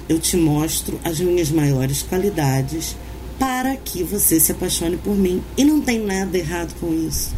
Eu 0.08 0.18
te 0.18 0.37
mostro 0.37 1.00
as 1.02 1.18
minhas 1.20 1.50
maiores 1.50 2.02
qualidades 2.02 2.96
para 3.38 3.76
que 3.76 4.02
você 4.02 4.38
se 4.38 4.52
apaixone 4.52 4.96
por 4.96 5.16
mim. 5.16 5.42
E 5.56 5.64
não 5.64 5.80
tem 5.80 6.04
nada 6.04 6.37
errado 6.37 6.75
com 6.78 6.92
isso. 6.92 7.30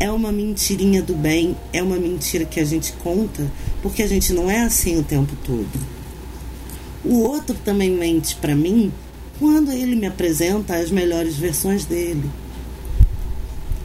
É 0.00 0.10
uma 0.10 0.32
mentirinha 0.32 1.02
do 1.02 1.14
bem, 1.14 1.56
é 1.72 1.82
uma 1.82 1.96
mentira 1.96 2.44
que 2.44 2.60
a 2.60 2.64
gente 2.64 2.92
conta, 2.94 3.50
porque 3.82 4.02
a 4.02 4.08
gente 4.08 4.32
não 4.32 4.50
é 4.50 4.62
assim 4.62 4.98
o 4.98 5.02
tempo 5.02 5.34
todo. 5.44 5.68
O 7.04 7.20
outro 7.20 7.54
também 7.64 7.90
mente 7.90 8.34
para 8.36 8.54
mim 8.54 8.92
quando 9.38 9.72
ele 9.72 9.96
me 9.96 10.06
apresenta 10.06 10.76
as 10.76 10.90
melhores 10.90 11.36
versões 11.36 11.84
dele. 11.84 12.30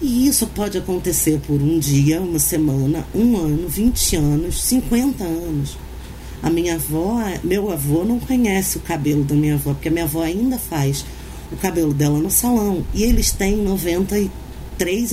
E 0.01 0.27
isso 0.27 0.47
pode 0.47 0.77
acontecer 0.77 1.41
por 1.45 1.61
um 1.61 1.77
dia, 1.77 2.21
uma 2.21 2.39
semana, 2.39 3.05
um 3.13 3.35
ano, 3.35 3.67
20 3.67 4.15
anos, 4.15 4.63
50 4.63 5.23
anos. 5.23 5.77
A 6.41 6.49
minha 6.49 6.75
avó, 6.75 7.17
meu 7.43 7.69
avô 7.69 8.05
não 8.05 8.17
conhece 8.17 8.77
o 8.77 8.81
cabelo 8.81 9.25
da 9.25 9.35
minha 9.35 9.55
avó, 9.55 9.73
porque 9.73 9.89
a 9.89 9.91
minha 9.91 10.05
avó 10.05 10.23
ainda 10.23 10.57
faz 10.57 11.03
o 11.51 11.57
cabelo 11.57 11.93
dela 11.93 12.17
no 12.19 12.31
salão. 12.31 12.85
E 12.93 13.03
eles 13.03 13.33
têm 13.33 13.57
93 13.57 14.31
e 14.31 14.48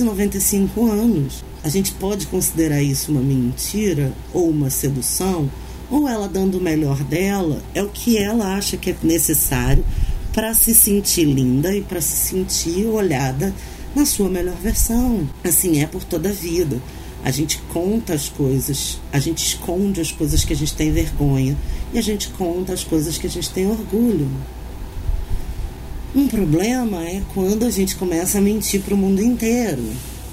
95 0.03 0.85
anos. 0.89 1.43
A 1.63 1.69
gente 1.69 1.91
pode 1.93 2.27
considerar 2.27 2.81
isso 2.81 3.11
uma 3.11 3.21
mentira 3.21 4.13
ou 4.33 4.49
uma 4.49 4.69
sedução 4.69 5.49
ou 5.89 6.07
ela 6.07 6.27
dando 6.27 6.57
o 6.57 6.61
melhor 6.61 7.03
dela, 7.03 7.61
é 7.73 7.81
o 7.81 7.89
que 7.89 8.17
ela 8.17 8.55
acha 8.55 8.77
que 8.77 8.91
é 8.91 8.95
necessário 9.03 9.83
para 10.33 10.53
se 10.53 10.73
sentir 10.73 11.25
linda 11.25 11.75
e 11.75 11.81
para 11.81 12.01
se 12.01 12.15
sentir 12.15 12.85
olhada 12.85 13.53
na 13.95 14.05
sua 14.05 14.29
melhor 14.29 14.55
versão. 14.55 15.27
Assim 15.43 15.81
é 15.81 15.87
por 15.87 16.03
toda 16.03 16.29
a 16.29 16.33
vida. 16.33 16.81
A 17.23 17.31
gente 17.31 17.59
conta 17.73 18.13
as 18.13 18.29
coisas, 18.29 18.99
a 19.11 19.19
gente 19.19 19.45
esconde 19.45 19.99
as 19.99 20.11
coisas 20.11 20.45
que 20.45 20.53
a 20.53 20.55
gente 20.55 20.75
tem 20.75 20.91
vergonha 20.91 21.57
e 21.93 21.97
a 21.97 22.01
gente 22.01 22.29
conta 22.29 22.73
as 22.73 22.83
coisas 22.83 23.17
que 23.17 23.27
a 23.27 23.29
gente 23.29 23.49
tem 23.49 23.67
orgulho. 23.67 24.29
Um 26.15 26.27
problema 26.27 27.03
é 27.03 27.21
quando 27.33 27.65
a 27.65 27.69
gente 27.69 27.95
começa 27.95 28.37
a 28.37 28.41
mentir 28.41 28.81
para 28.81 28.93
o 28.93 28.97
mundo 28.97 29.21
inteiro. 29.21 29.83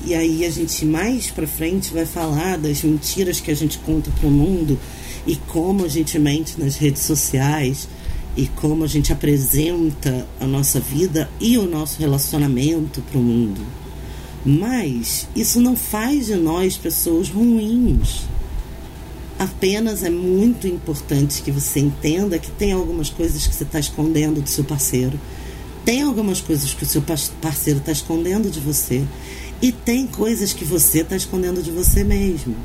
E 0.06 0.14
aí 0.14 0.44
a 0.44 0.50
gente 0.50 0.84
mais 0.84 1.30
para 1.30 1.46
frente 1.46 1.92
vai 1.92 2.06
falar 2.06 2.58
das 2.58 2.82
mentiras 2.82 3.40
que 3.40 3.50
a 3.50 3.56
gente 3.56 3.78
conta 3.78 4.10
para 4.12 4.28
o 4.28 4.30
mundo 4.30 4.78
e 5.26 5.34
como 5.36 5.84
a 5.84 5.88
gente 5.88 6.18
mente 6.18 6.60
nas 6.60 6.76
redes 6.76 7.02
sociais 7.02 7.88
e 8.36 8.46
como 8.46 8.84
a 8.84 8.86
gente 8.86 9.12
apresenta 9.12 10.26
a 10.40 10.46
nossa 10.46 10.78
vida 10.78 11.28
e 11.40 11.56
o 11.58 11.66
nosso 11.66 11.98
relacionamento 11.98 13.00
para 13.02 13.18
o 13.18 13.22
mundo. 13.22 13.60
Mas 14.44 15.26
isso 15.34 15.60
não 15.60 15.74
faz 15.74 16.26
de 16.26 16.36
nós 16.36 16.76
pessoas 16.76 17.28
ruins. 17.28 18.22
Apenas 19.38 20.04
é 20.04 20.10
muito 20.10 20.68
importante 20.68 21.42
que 21.42 21.50
você 21.50 21.80
entenda 21.80 22.38
que 22.38 22.50
tem 22.50 22.72
algumas 22.72 23.10
coisas 23.10 23.46
que 23.46 23.54
você 23.54 23.64
está 23.64 23.80
escondendo 23.80 24.40
do 24.40 24.48
seu 24.48 24.64
parceiro, 24.64 25.18
tem 25.84 26.02
algumas 26.02 26.40
coisas 26.40 26.72
que 26.72 26.82
o 26.82 26.86
seu 26.86 27.02
parceiro 27.40 27.78
está 27.78 27.92
escondendo 27.92 28.50
de 28.50 28.58
você, 28.58 29.04
e 29.60 29.70
tem 29.70 30.06
coisas 30.06 30.52
que 30.52 30.64
você 30.64 31.00
está 31.00 31.16
escondendo 31.16 31.62
de 31.62 31.70
você 31.70 32.02
mesmo. 32.02 32.56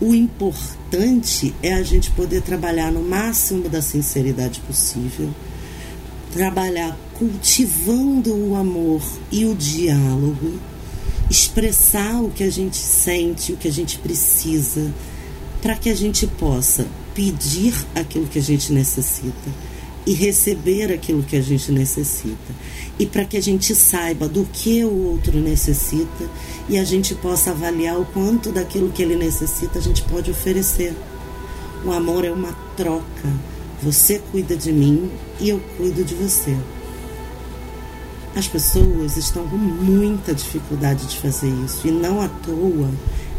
O 0.00 0.14
importante 0.14 1.54
é 1.62 1.74
a 1.74 1.82
gente 1.82 2.10
poder 2.10 2.42
trabalhar 2.42 2.90
no 2.90 3.02
máximo 3.02 3.68
da 3.68 3.80
sinceridade 3.80 4.60
possível, 4.60 5.30
trabalhar 6.32 6.96
cultivando 7.18 8.34
o 8.34 8.56
amor 8.56 9.02
e 9.30 9.44
o 9.44 9.54
diálogo, 9.54 10.58
expressar 11.30 12.20
o 12.22 12.30
que 12.30 12.42
a 12.42 12.50
gente 12.50 12.76
sente, 12.76 13.52
o 13.52 13.56
que 13.56 13.68
a 13.68 13.72
gente 13.72 13.98
precisa, 13.98 14.92
para 15.60 15.76
que 15.76 15.88
a 15.88 15.94
gente 15.94 16.26
possa 16.26 16.86
pedir 17.14 17.74
aquilo 17.94 18.26
que 18.26 18.38
a 18.38 18.42
gente 18.42 18.72
necessita 18.72 19.71
e 20.06 20.12
receber 20.12 20.92
aquilo 20.92 21.22
que 21.22 21.36
a 21.36 21.40
gente 21.40 21.70
necessita. 21.70 22.52
E 22.98 23.06
para 23.06 23.24
que 23.24 23.36
a 23.36 23.42
gente 23.42 23.74
saiba 23.74 24.28
do 24.28 24.44
que 24.52 24.84
o 24.84 25.10
outro 25.10 25.38
necessita 25.38 26.28
e 26.68 26.78
a 26.78 26.84
gente 26.84 27.14
possa 27.14 27.50
avaliar 27.50 27.98
o 28.00 28.04
quanto 28.04 28.50
daquilo 28.50 28.90
que 28.90 29.02
ele 29.02 29.16
necessita 29.16 29.78
a 29.78 29.82
gente 29.82 30.02
pode 30.02 30.30
oferecer. 30.30 30.94
O 31.84 31.92
amor 31.92 32.24
é 32.24 32.30
uma 32.30 32.52
troca. 32.76 33.28
Você 33.82 34.20
cuida 34.30 34.56
de 34.56 34.72
mim 34.72 35.10
e 35.40 35.48
eu 35.48 35.60
cuido 35.76 36.04
de 36.04 36.14
você. 36.14 36.56
As 38.34 38.46
pessoas 38.46 39.16
estão 39.16 39.46
com 39.46 39.56
muita 39.56 40.34
dificuldade 40.34 41.06
de 41.06 41.18
fazer 41.18 41.50
isso 41.64 41.86
e 41.86 41.90
não 41.90 42.20
à 42.20 42.28
toa, 42.28 42.90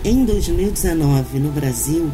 em 0.04 0.24
2019 0.24 1.40
no 1.40 1.52
Brasil, 1.52 2.12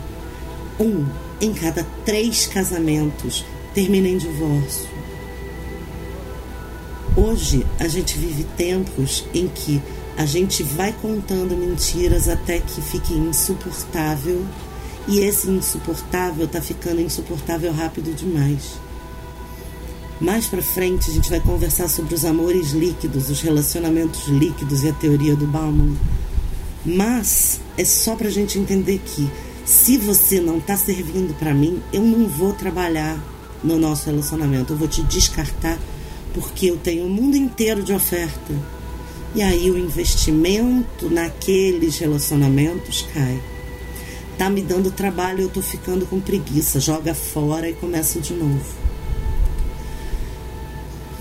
um 0.79 1.05
em 1.41 1.53
cada 1.53 1.85
três 2.05 2.47
casamentos 2.47 3.43
termina 3.73 4.07
em 4.07 4.17
divórcio. 4.17 4.87
Hoje 7.15 7.65
a 7.79 7.87
gente 7.87 8.17
vive 8.17 8.43
tempos 8.55 9.25
em 9.33 9.47
que 9.47 9.81
a 10.17 10.25
gente 10.25 10.63
vai 10.63 10.93
contando 10.93 11.55
mentiras 11.55 12.27
até 12.27 12.59
que 12.59 12.81
fique 12.81 13.13
insuportável 13.13 14.45
e 15.07 15.19
esse 15.19 15.49
insuportável 15.49 16.47
tá 16.47 16.61
ficando 16.61 17.01
insuportável 17.01 17.71
rápido 17.71 18.13
demais. 18.15 18.79
Mais 20.19 20.45
para 20.45 20.61
frente 20.61 21.09
a 21.09 21.13
gente 21.13 21.29
vai 21.29 21.39
conversar 21.39 21.87
sobre 21.87 22.13
os 22.13 22.25
amores 22.25 22.71
líquidos, 22.71 23.29
os 23.29 23.41
relacionamentos 23.41 24.27
líquidos 24.27 24.83
e 24.83 24.89
a 24.89 24.93
teoria 24.93 25.35
do 25.35 25.47
Bauman. 25.47 25.95
Mas 26.85 27.59
é 27.77 27.85
só 27.85 28.15
para 28.15 28.27
a 28.27 28.31
gente 28.31 28.59
entender 28.59 28.99
que 28.99 29.29
se 29.65 29.97
você 29.97 30.39
não 30.39 30.57
está 30.57 30.75
servindo 30.75 31.37
para 31.37 31.53
mim, 31.53 31.81
eu 31.93 32.01
não 32.01 32.27
vou 32.27 32.53
trabalhar 32.53 33.17
no 33.63 33.77
nosso 33.77 34.05
relacionamento. 34.05 34.73
Eu 34.73 34.77
vou 34.77 34.87
te 34.87 35.01
descartar 35.03 35.77
porque 36.33 36.67
eu 36.67 36.77
tenho 36.77 37.05
o 37.05 37.09
mundo 37.09 37.35
inteiro 37.35 37.83
de 37.83 37.93
oferta. 37.93 38.53
E 39.35 39.41
aí 39.41 39.69
o 39.69 39.77
investimento 39.77 41.09
naqueles 41.09 41.97
relacionamentos 41.97 43.05
cai. 43.13 43.39
Tá 44.37 44.49
me 44.49 44.61
dando 44.61 44.89
trabalho, 44.89 45.41
eu 45.41 45.49
tô 45.49 45.61
ficando 45.61 46.05
com 46.05 46.19
preguiça, 46.19 46.79
joga 46.79 47.13
fora 47.13 47.69
e 47.69 47.73
começa 47.73 48.19
de 48.19 48.33
novo. 48.33 48.79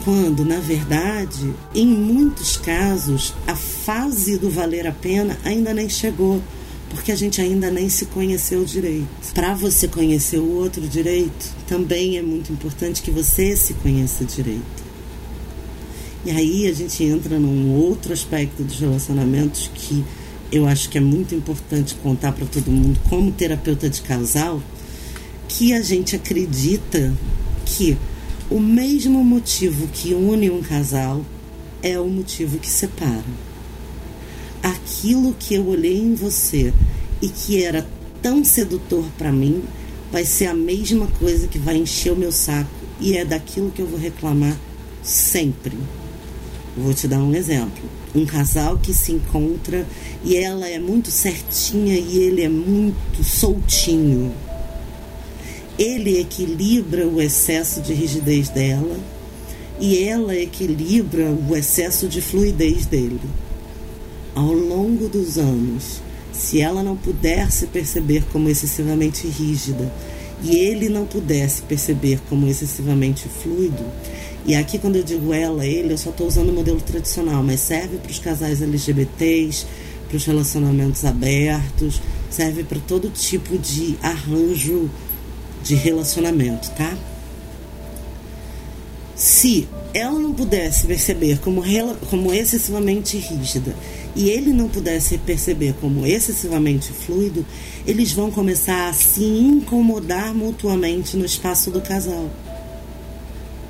Quando, 0.04 0.44
na 0.44 0.60
verdade, 0.60 1.52
em 1.74 1.86
muitos 1.86 2.56
casos, 2.56 3.34
a 3.46 3.54
fase 3.54 4.38
do 4.38 4.48
valer 4.48 4.86
a 4.86 4.92
pena 4.92 5.36
ainda 5.44 5.74
nem 5.74 5.88
chegou 5.88 6.40
porque 6.90 7.12
a 7.12 7.16
gente 7.16 7.40
ainda 7.40 7.70
nem 7.70 7.88
se 7.88 8.06
conheceu 8.06 8.64
direito. 8.64 9.32
Para 9.34 9.54
você 9.54 9.86
conhecer 9.86 10.38
o 10.38 10.56
outro 10.56 10.86
direito, 10.86 11.54
também 11.66 12.16
é 12.16 12.22
muito 12.22 12.52
importante 12.52 13.02
que 13.02 13.10
você 13.10 13.54
se 13.56 13.74
conheça 13.74 14.24
direito. 14.24 14.88
E 16.24 16.30
aí 16.30 16.66
a 16.66 16.72
gente 16.72 17.04
entra 17.04 17.38
num 17.38 17.74
outro 17.74 18.12
aspecto 18.12 18.62
dos 18.62 18.80
relacionamentos 18.80 19.70
que 19.74 20.04
eu 20.50 20.66
acho 20.66 20.88
que 20.88 20.98
é 20.98 21.00
muito 21.00 21.34
importante 21.34 21.94
contar 21.96 22.32
para 22.32 22.46
todo 22.46 22.70
mundo, 22.70 22.98
como 23.08 23.30
terapeuta 23.30 23.88
de 23.88 24.00
casal, 24.00 24.62
que 25.46 25.72
a 25.74 25.82
gente 25.82 26.16
acredita 26.16 27.14
que 27.66 27.96
o 28.50 28.58
mesmo 28.58 29.22
motivo 29.22 29.86
que 29.88 30.14
une 30.14 30.50
um 30.50 30.62
casal 30.62 31.24
é 31.82 31.98
o 32.00 32.08
motivo 32.08 32.58
que 32.58 32.68
separa 32.68 33.47
aquilo 34.68 35.34
que 35.38 35.54
eu 35.54 35.66
olhei 35.66 35.98
em 35.98 36.14
você 36.14 36.72
e 37.22 37.28
que 37.28 37.62
era 37.62 37.86
tão 38.22 38.44
sedutor 38.44 39.04
para 39.16 39.32
mim 39.32 39.62
vai 40.12 40.24
ser 40.24 40.46
a 40.46 40.54
mesma 40.54 41.06
coisa 41.18 41.46
que 41.46 41.58
vai 41.58 41.76
encher 41.76 42.12
o 42.12 42.16
meu 42.16 42.32
saco 42.32 42.70
e 43.00 43.16
é 43.16 43.24
daquilo 43.24 43.70
que 43.70 43.80
eu 43.80 43.86
vou 43.86 43.98
reclamar 43.98 44.56
sempre. 45.02 45.76
Vou 46.76 46.94
te 46.94 47.08
dar 47.08 47.18
um 47.18 47.34
exemplo. 47.34 47.82
Um 48.14 48.24
casal 48.24 48.78
que 48.78 48.92
se 48.94 49.12
encontra 49.12 49.86
e 50.24 50.36
ela 50.36 50.68
é 50.68 50.78
muito 50.78 51.10
certinha 51.10 51.94
e 51.94 52.18
ele 52.18 52.42
é 52.42 52.48
muito 52.48 53.22
soltinho. 53.22 54.32
Ele 55.78 56.18
equilibra 56.18 57.06
o 57.06 57.20
excesso 57.20 57.80
de 57.80 57.92
rigidez 57.92 58.48
dela 58.48 58.98
e 59.78 60.02
ela 60.02 60.34
equilibra 60.34 61.30
o 61.30 61.54
excesso 61.54 62.08
de 62.08 62.20
fluidez 62.20 62.86
dele 62.86 63.20
ao 64.38 64.52
longo 64.52 65.08
dos 65.08 65.36
anos, 65.36 66.00
se 66.32 66.60
ela 66.60 66.80
não 66.80 66.96
puder 66.96 67.50
se 67.50 67.66
perceber 67.66 68.22
como 68.30 68.48
excessivamente 68.48 69.26
rígida 69.26 69.92
e 70.40 70.54
ele 70.54 70.88
não 70.88 71.04
pudesse 71.04 71.62
perceber 71.62 72.20
como 72.28 72.46
excessivamente 72.46 73.28
fluido, 73.28 73.84
e 74.46 74.54
aqui 74.54 74.78
quando 74.78 74.94
eu 74.94 75.02
digo 75.02 75.34
ela, 75.34 75.66
ele, 75.66 75.92
eu 75.92 75.98
só 75.98 76.10
estou 76.10 76.28
usando 76.28 76.50
o 76.50 76.52
modelo 76.52 76.80
tradicional, 76.80 77.42
mas 77.42 77.58
serve 77.58 77.96
para 77.96 78.12
os 78.12 78.20
casais 78.20 78.62
LGBTs, 78.62 79.66
para 80.06 80.16
os 80.16 80.24
relacionamentos 80.24 81.04
abertos, 81.04 82.00
serve 82.30 82.62
para 82.62 82.78
todo 82.78 83.10
tipo 83.10 83.58
de 83.58 83.98
arranjo 84.00 84.88
de 85.64 85.74
relacionamento, 85.74 86.70
tá? 86.76 86.96
Se 89.16 89.68
ela 89.92 90.16
não 90.16 90.32
pudesse 90.32 90.86
perceber 90.86 91.40
como, 91.40 91.64
como 92.08 92.32
excessivamente 92.32 93.18
rígida 93.18 93.74
e 94.18 94.30
ele 94.30 94.52
não 94.52 94.68
pudesse 94.68 95.16
perceber 95.16 95.76
como 95.80 96.04
excessivamente 96.04 96.92
fluido, 96.92 97.46
eles 97.86 98.10
vão 98.10 98.32
começar 98.32 98.88
a 98.88 98.92
se 98.92 99.22
incomodar 99.22 100.34
mutuamente 100.34 101.16
no 101.16 101.24
espaço 101.24 101.70
do 101.70 101.80
casal. 101.80 102.28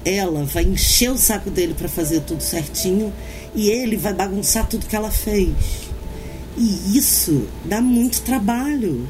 Ela 0.07 0.45
vai 0.45 0.65
encher 0.65 1.11
o 1.11 1.19
saco 1.19 1.51
dele 1.51 1.75
para 1.75 1.87
fazer 1.87 2.23
tudo 2.23 2.43
certinho 2.43 3.13
e 3.55 3.69
ele 3.69 3.99
vai 3.99 4.15
bagunçar 4.15 4.67
tudo 4.67 4.87
que 4.87 4.97
ela 4.97 5.11
fez. 5.11 5.51
E 6.57 6.97
isso 6.97 7.47
dá 7.67 7.83
muito 7.83 8.23
trabalho. 8.23 9.07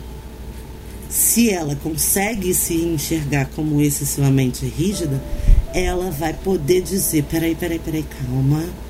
Se 1.09 1.51
ela 1.51 1.77
consegue 1.77 2.53
se 2.53 2.75
enxergar 2.75 3.47
como 3.55 3.81
excessivamente 3.81 4.67
rígida, 4.67 5.23
ela 5.73 6.11
vai 6.11 6.33
poder 6.33 6.83
dizer: 6.83 7.23
peraí, 7.31 7.55
peraí, 7.55 7.79
peraí, 7.79 8.03
calma 8.03 8.88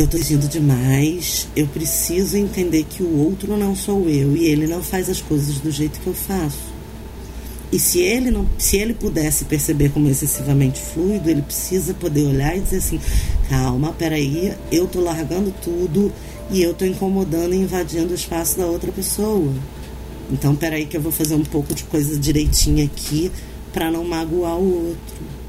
eu 0.00 0.06
tô 0.06 0.16
exigindo 0.16 0.48
demais, 0.48 1.46
eu 1.54 1.66
preciso 1.66 2.34
entender 2.34 2.84
que 2.84 3.02
o 3.02 3.18
outro 3.18 3.54
não 3.58 3.76
sou 3.76 4.08
eu 4.08 4.34
e 4.34 4.46
ele 4.46 4.66
não 4.66 4.82
faz 4.82 5.10
as 5.10 5.20
coisas 5.20 5.56
do 5.56 5.70
jeito 5.70 6.00
que 6.00 6.06
eu 6.06 6.14
faço. 6.14 6.70
E 7.70 7.78
se 7.78 8.00
ele 8.00 8.30
não, 8.30 8.48
se 8.56 8.78
ele 8.78 8.94
pudesse 8.94 9.44
perceber 9.44 9.90
como 9.90 10.08
excessivamente 10.08 10.80
fluido, 10.80 11.28
ele 11.28 11.42
precisa 11.42 11.92
poder 11.92 12.24
olhar 12.24 12.56
e 12.56 12.60
dizer 12.60 12.78
assim: 12.78 12.98
"Calma, 13.48 13.92
peraí, 13.92 14.54
eu 14.72 14.88
tô 14.88 15.00
largando 15.00 15.52
tudo 15.62 16.10
e 16.50 16.62
eu 16.62 16.72
tô 16.72 16.86
incomodando 16.86 17.54
e 17.54 17.58
invadindo 17.58 18.12
o 18.12 18.16
espaço 18.16 18.56
da 18.56 18.64
outra 18.64 18.90
pessoa. 18.90 19.52
Então, 20.32 20.56
peraí 20.56 20.86
que 20.86 20.96
eu 20.96 21.00
vou 21.02 21.12
fazer 21.12 21.34
um 21.34 21.44
pouco 21.44 21.74
de 21.74 21.84
coisa 21.84 22.18
direitinha 22.18 22.86
aqui 22.86 23.30
para 23.70 23.90
não 23.90 24.02
magoar 24.04 24.56
o 24.56 24.88
outro." 24.88 25.40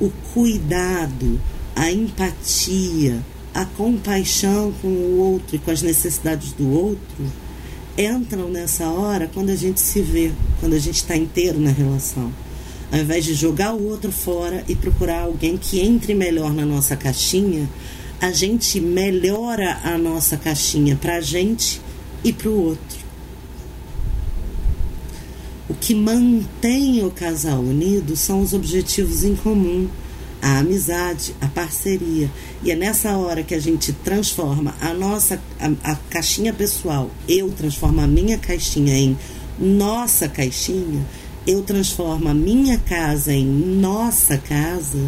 O 0.00 0.10
cuidado, 0.34 1.40
a 1.76 1.90
empatia, 1.90 3.22
a 3.54 3.64
compaixão 3.64 4.72
com 4.80 4.88
o 4.88 5.18
outro 5.18 5.56
e 5.56 5.58
com 5.58 5.70
as 5.70 5.82
necessidades 5.82 6.52
do 6.52 6.70
outro 6.70 7.26
entram 7.96 8.48
nessa 8.48 8.88
hora 8.88 9.30
quando 9.32 9.50
a 9.50 9.56
gente 9.56 9.80
se 9.80 10.00
vê, 10.00 10.32
quando 10.60 10.74
a 10.74 10.78
gente 10.78 10.96
está 10.96 11.16
inteiro 11.16 11.60
na 11.60 11.70
relação. 11.70 12.32
Ao 12.90 12.98
invés 12.98 13.24
de 13.24 13.34
jogar 13.34 13.74
o 13.74 13.88
outro 13.88 14.12
fora 14.12 14.64
e 14.68 14.74
procurar 14.74 15.22
alguém 15.22 15.56
que 15.56 15.80
entre 15.80 16.14
melhor 16.14 16.52
na 16.52 16.64
nossa 16.64 16.96
caixinha, 16.96 17.68
a 18.20 18.30
gente 18.30 18.80
melhora 18.80 19.80
a 19.82 19.98
nossa 19.98 20.36
caixinha 20.36 20.96
para 20.96 21.16
a 21.16 21.20
gente 21.20 21.80
e 22.22 22.32
para 22.32 22.48
o 22.48 22.64
outro. 22.64 23.02
O 25.68 25.74
que 25.74 25.94
mantém 25.94 27.04
o 27.04 27.10
casal 27.10 27.60
unido 27.60 28.14
são 28.14 28.42
os 28.42 28.52
objetivos 28.52 29.24
em 29.24 29.34
comum 29.34 29.88
a 30.42 30.58
amizade, 30.58 31.36
a 31.40 31.46
parceria. 31.46 32.28
E 32.64 32.72
é 32.72 32.74
nessa 32.74 33.16
hora 33.16 33.44
que 33.44 33.54
a 33.54 33.60
gente 33.60 33.92
transforma 33.92 34.74
a 34.80 34.92
nossa 34.92 35.40
a, 35.60 35.92
a 35.92 35.94
caixinha 36.10 36.52
pessoal, 36.52 37.08
eu 37.28 37.48
transformo 37.52 38.00
a 38.00 38.08
minha 38.08 38.36
caixinha 38.36 38.98
em 38.98 39.16
nossa 39.56 40.28
caixinha, 40.28 41.06
eu 41.46 41.62
transformo 41.62 42.28
a 42.28 42.34
minha 42.34 42.76
casa 42.76 43.32
em 43.32 43.46
nossa 43.46 44.36
casa, 44.36 44.98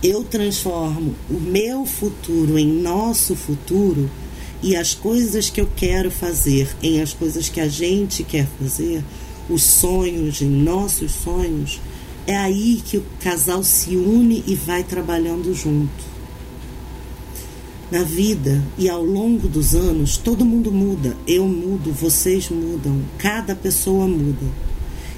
eu 0.00 0.22
transformo 0.22 1.16
o 1.28 1.34
meu 1.34 1.84
futuro 1.84 2.56
em 2.56 2.66
nosso 2.66 3.34
futuro. 3.34 4.08
E 4.62 4.76
as 4.76 4.94
coisas 4.94 5.50
que 5.50 5.60
eu 5.60 5.68
quero 5.74 6.08
fazer 6.08 6.68
em 6.80 7.00
as 7.00 7.12
coisas 7.12 7.48
que 7.48 7.60
a 7.60 7.66
gente 7.66 8.22
quer 8.22 8.46
fazer, 8.60 9.02
os 9.50 9.64
sonhos 9.64 10.40
em 10.40 10.48
nossos 10.48 11.10
sonhos 11.10 11.80
é 12.26 12.36
aí 12.36 12.82
que 12.84 12.98
o 12.98 13.04
casal 13.20 13.62
se 13.62 13.96
une 13.96 14.44
e 14.46 14.54
vai 14.54 14.84
trabalhando 14.84 15.54
junto. 15.54 16.12
Na 17.90 18.02
vida 18.02 18.62
e 18.78 18.88
ao 18.88 19.04
longo 19.04 19.48
dos 19.48 19.74
anos, 19.74 20.16
todo 20.16 20.44
mundo 20.44 20.72
muda. 20.72 21.16
Eu 21.26 21.46
mudo, 21.46 21.92
vocês 21.92 22.48
mudam, 22.48 23.02
cada 23.18 23.54
pessoa 23.54 24.06
muda. 24.06 24.46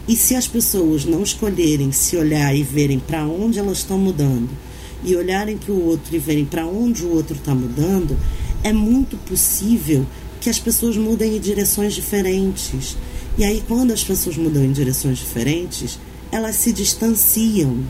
E 0.08 0.16
se 0.16 0.34
as 0.34 0.48
pessoas 0.48 1.04
não 1.04 1.22
escolherem 1.22 1.92
se 1.92 2.16
olhar 2.16 2.54
e 2.54 2.62
verem 2.62 2.98
para 2.98 3.26
onde 3.26 3.58
elas 3.58 3.78
estão 3.78 3.96
mudando, 3.96 4.50
e 5.04 5.14
olharem 5.14 5.56
para 5.56 5.72
o 5.72 5.86
outro 5.86 6.16
e 6.16 6.18
verem 6.18 6.44
para 6.44 6.66
onde 6.66 7.04
o 7.04 7.14
outro 7.14 7.36
está 7.36 7.54
mudando, 7.54 8.16
é 8.62 8.72
muito 8.72 9.16
possível 9.18 10.06
que 10.40 10.48
as 10.48 10.58
pessoas 10.58 10.96
mudem 10.96 11.36
em 11.36 11.40
direções 11.40 11.94
diferentes. 11.94 12.96
E 13.36 13.44
aí, 13.44 13.62
quando 13.68 13.92
as 13.92 14.02
pessoas 14.02 14.36
mudam 14.36 14.64
em 14.64 14.72
direções 14.72 15.18
diferentes, 15.18 15.98
elas 16.34 16.56
se 16.56 16.72
distanciam. 16.72 17.84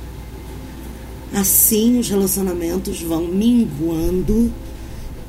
Assim, 1.33 1.99
os 1.99 2.11
relacionamentos 2.11 3.01
vão 3.01 3.27
minguando 3.27 4.53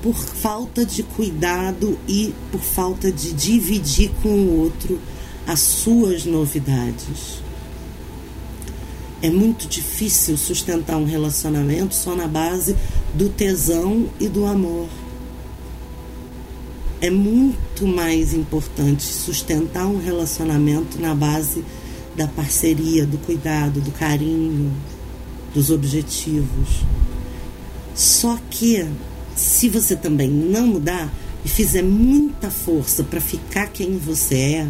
por 0.03 0.13
falta 0.13 0.85
de 0.85 1.01
cuidado 1.01 1.97
e 2.09 2.33
por 2.51 2.59
falta 2.59 3.09
de 3.09 3.31
dividir 3.31 4.11
com 4.21 4.27
o 4.27 4.59
outro 4.59 4.99
as 5.47 5.61
suas 5.61 6.25
novidades. 6.25 7.41
É 9.21 9.29
muito 9.29 9.65
difícil 9.65 10.35
sustentar 10.35 10.97
um 10.97 11.05
relacionamento 11.05 11.95
só 11.95 12.13
na 12.17 12.27
base 12.27 12.75
do 13.13 13.29
tesão 13.29 14.09
e 14.19 14.27
do 14.27 14.45
amor. 14.45 14.89
É 16.99 17.09
muito 17.09 17.87
mais 17.87 18.33
importante 18.33 19.03
sustentar 19.03 19.87
um 19.87 19.99
relacionamento 19.99 20.99
na 20.99 21.15
base 21.15 21.63
da 22.15 22.27
parceria, 22.27 23.05
do 23.05 23.17
cuidado, 23.17 23.81
do 23.81 23.91
carinho, 23.91 24.71
dos 25.53 25.69
objetivos. 25.69 26.83
Só 27.93 28.37
que 28.49 28.85
se 29.35 29.69
você 29.69 29.95
também 29.95 30.29
não 30.29 30.67
mudar 30.67 31.11
e 31.43 31.49
fizer 31.49 31.83
muita 31.83 32.49
força 32.49 33.03
para 33.03 33.21
ficar 33.21 33.67
quem 33.67 33.97
você 33.97 34.35
é, 34.35 34.67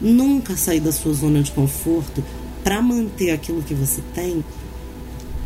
nunca 0.00 0.56
sair 0.56 0.80
da 0.80 0.92
sua 0.92 1.12
zona 1.12 1.42
de 1.42 1.50
conforto 1.52 2.22
para 2.62 2.82
manter 2.82 3.30
aquilo 3.30 3.62
que 3.62 3.74
você 3.74 4.02
tem, 4.14 4.44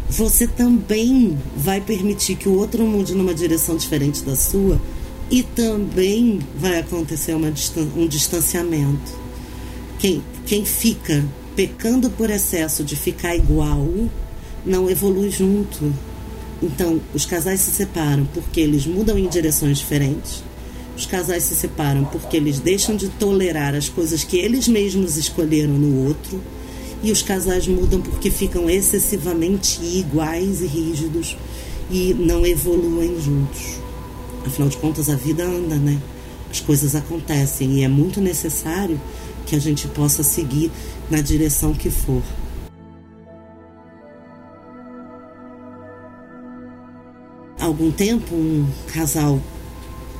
você 0.08 0.46
também 0.46 1.38
vai 1.56 1.80
permitir 1.80 2.36
que 2.36 2.48
o 2.48 2.58
outro 2.58 2.84
mude 2.84 3.14
numa 3.14 3.34
direção 3.34 3.76
diferente 3.76 4.22
da 4.22 4.36
sua 4.36 4.80
e 5.30 5.42
também 5.42 6.40
vai 6.58 6.78
acontecer 6.80 7.34
uma, 7.34 7.52
um 7.96 8.06
distanciamento. 8.06 9.12
Quem, 9.98 10.22
quem 10.44 10.64
fica 10.64 11.24
pecando 11.54 12.10
por 12.10 12.30
excesso 12.30 12.82
de 12.82 12.96
ficar 12.96 13.36
igual 13.36 13.86
não 14.64 14.88
evolui 14.88 15.30
junto. 15.30 15.92
Então, 16.62 17.00
os 17.12 17.26
casais 17.26 17.60
se 17.60 17.70
separam 17.72 18.24
porque 18.32 18.60
eles 18.60 18.86
mudam 18.86 19.18
em 19.18 19.28
direções 19.28 19.78
diferentes. 19.78 20.44
Os 20.96 21.06
casais 21.06 21.42
se 21.42 21.54
separam 21.54 22.04
porque 22.04 22.36
eles 22.36 22.60
deixam 22.60 22.94
de 22.94 23.08
tolerar 23.08 23.74
as 23.74 23.88
coisas 23.88 24.22
que 24.22 24.36
eles 24.36 24.68
mesmos 24.68 25.16
escolheram 25.16 25.74
no 25.74 26.06
outro 26.06 26.40
e 27.02 27.10
os 27.10 27.22
casais 27.22 27.66
mudam 27.66 28.00
porque 28.00 28.30
ficam 28.30 28.70
excessivamente 28.70 29.80
iguais 29.82 30.60
e 30.60 30.66
rígidos 30.66 31.36
e 31.90 32.14
não 32.14 32.46
evoluem 32.46 33.20
juntos. 33.20 33.80
Afinal 34.46 34.68
de 34.68 34.76
contas, 34.76 35.08
a 35.08 35.16
vida 35.16 35.44
anda, 35.44 35.76
né? 35.76 35.98
As 36.50 36.60
coisas 36.60 36.94
acontecem 36.94 37.78
e 37.78 37.84
é 37.84 37.88
muito 37.88 38.20
necessário 38.20 39.00
que 39.52 39.56
a 39.56 39.60
gente 39.60 39.86
possa 39.88 40.22
seguir 40.22 40.72
na 41.10 41.20
direção 41.20 41.74
que 41.74 41.90
for. 41.90 42.22
Há 47.60 47.66
algum 47.66 47.90
tempo, 47.90 48.34
um 48.34 48.66
casal 48.94 49.38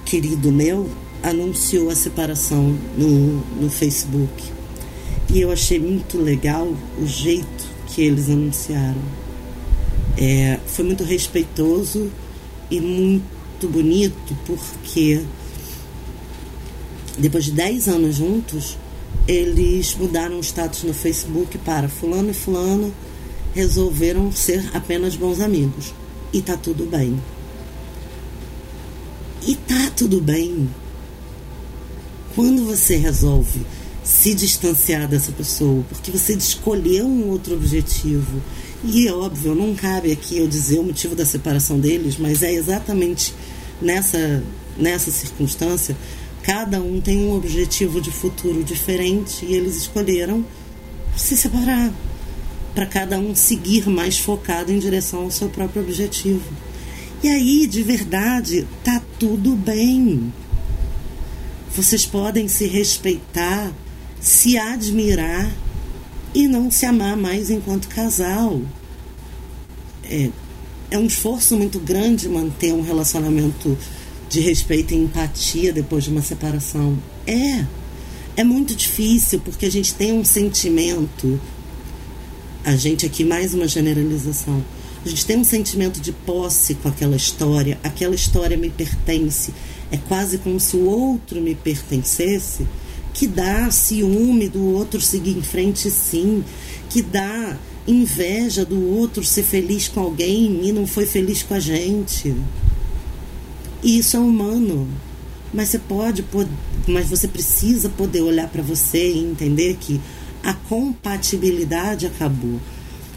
querido 0.05 0.53
meu 0.53 0.87
anunciou 1.23 1.89
a 1.89 1.95
separação 1.95 2.77
no, 2.99 3.39
no 3.59 3.71
Facebook. 3.71 4.45
E 5.33 5.41
eu 5.41 5.51
achei 5.51 5.79
muito 5.79 6.19
legal 6.19 6.69
o 7.01 7.07
jeito 7.07 7.71
que 7.87 8.03
eles 8.03 8.29
anunciaram. 8.29 9.01
É, 10.19 10.61
foi 10.67 10.85
muito 10.85 11.05
respeitoso 11.05 12.13
e 12.71 12.79
muito 12.83 13.67
bonito, 13.67 14.37
porque 14.45 15.25
depois 17.17 17.47
de 17.47 17.53
10 17.53 17.89
anos 17.89 18.17
juntos, 18.17 18.77
eles 19.27 19.95
mudaram 19.95 20.39
o 20.39 20.41
status 20.41 20.83
no 20.83 20.95
Facebook 20.95 21.57
para 21.59 21.89
fulano 21.89 22.31
e 22.31 22.35
fulano 22.35 22.93
resolveram 23.55 24.33
ser 24.33 24.71
apenas 24.75 25.15
bons 25.15 25.41
amigos. 25.41 25.95
E 26.33 26.41
tá 26.41 26.57
tudo 26.57 26.87
bem. 26.87 27.21
E 29.47 29.55
tá 29.55 29.91
tudo 29.97 30.21
bem. 30.21 30.69
Quando 32.35 32.65
você 32.65 32.97
resolve 32.97 33.61
se 34.03 34.35
distanciar 34.35 35.07
dessa 35.07 35.31
pessoa, 35.31 35.85
porque 35.89 36.11
você 36.11 36.35
escolheu 36.35 37.07
um 37.07 37.29
outro 37.29 37.55
objetivo. 37.55 38.43
E 38.85 39.07
é 39.07 39.13
óbvio, 39.13 39.55
não 39.55 39.75
cabe 39.75 40.11
aqui 40.11 40.39
eu 40.39 40.49
dizer 40.49 40.81
o 40.81 40.83
motivo 40.83 41.15
da 41.15 41.25
separação 41.25 41.79
deles, 41.79 42.17
mas 42.19 42.43
é 42.43 42.53
exatamente 42.53 43.33
nessa, 43.81 44.43
nessa 44.77 45.11
circunstância, 45.11 45.97
cada 46.43 46.81
um 46.81 47.01
tem 47.01 47.25
um 47.25 47.37
objetivo 47.37 48.01
de 48.01 48.11
futuro 48.11 48.63
diferente 48.65 49.45
e 49.45 49.55
eles 49.55 49.77
escolheram 49.77 50.45
se 51.17 51.37
separar 51.37 51.93
para 52.75 52.87
cada 52.87 53.19
um 53.19 53.35
seguir 53.35 53.89
mais 53.89 54.19
focado 54.19 54.73
em 54.73 54.79
direção 54.79 55.23
ao 55.23 55.31
seu 55.31 55.49
próprio 55.49 55.83
objetivo. 55.83 56.51
E 57.23 57.29
aí, 57.29 57.67
de 57.67 57.83
verdade, 57.83 58.67
tá 58.83 59.01
tudo 59.19 59.55
bem. 59.55 60.33
Vocês 61.75 62.05
podem 62.05 62.49
se 62.49 62.67
respeitar 62.67 63.73
se 64.23 64.57
admirar 64.57 65.53
e 66.33 66.47
não 66.47 66.71
se 66.71 66.87
amar 66.87 67.17
mais 67.17 67.51
enquanto 67.51 67.89
casal. 67.89 68.63
É, 70.05 70.31
é 70.93 70.99
um 70.99 71.07
esforço 71.07 71.57
muito 71.57 71.81
grande 71.81 72.29
manter 72.29 72.73
um 72.73 72.83
relacionamento 72.83 73.77
de 74.33 74.41
respeito 74.41 74.95
e 74.95 74.97
empatia 74.97 75.73
depois 75.75 76.05
de 76.05 76.11
uma 76.11 76.23
separação. 76.23 76.99
É. 77.27 77.67
É 78.35 78.43
muito 78.43 78.75
difícil 78.75 79.41
porque 79.41 79.67
a 79.67 79.71
gente 79.71 79.93
tem 79.95 80.15
um 80.15 80.25
sentimento. 80.25 81.39
A 82.65 82.75
gente 82.75 83.05
aqui, 83.05 83.25
mais 83.25 83.53
uma 83.53 83.69
generalização. 83.69 84.65
A 85.05 85.09
gente 85.09 85.27
tem 85.27 85.37
um 85.37 85.45
sentimento 85.45 86.01
de 86.01 86.13
posse 86.13 86.75
com 86.77 86.89
aquela 86.89 87.15
história. 87.15 87.79
Aquela 87.85 88.15
história 88.15 88.57
me 88.57 88.71
pertence. 88.71 89.53
É 89.91 89.99
quase 89.99 90.39
como 90.39 90.59
se 90.59 90.77
o 90.77 90.87
outro 90.87 91.39
me 91.39 91.55
pertencesse 91.55 92.67
que 93.13 93.27
dá 93.27 93.71
ciúme 93.71 94.49
do 94.49 94.65
outro 94.73 94.99
seguir 94.99 95.37
em 95.37 95.43
frente, 95.43 95.91
sim, 95.91 96.43
que 96.89 97.03
dá 97.03 97.59
inveja 97.87 98.65
do 98.65 98.81
outro 98.97 99.23
ser 99.23 99.43
feliz 99.43 99.89
com 99.89 100.01
alguém 100.01 100.67
e 100.67 100.73
não 100.73 100.87
foi 100.87 101.05
feliz 101.05 101.43
com 101.43 101.53
a 101.53 101.61
gente. 101.61 102.35
E 103.83 103.99
isso 103.99 104.17
é 104.17 104.21
humano. 104.21 104.89
Mas 105.53 105.69
você 105.69 105.79
pode, 105.79 106.25
mas 106.87 107.09
você 107.09 107.29
precisa 107.29 107.89
poder 107.89 108.23
olhar 108.23 108.49
para 108.49 108.63
você 108.63 109.13
e 109.13 109.19
entender 109.19 109.77
que 109.79 110.01
a 110.43 110.55
compatibilidade 110.55 112.07
acabou. 112.07 112.59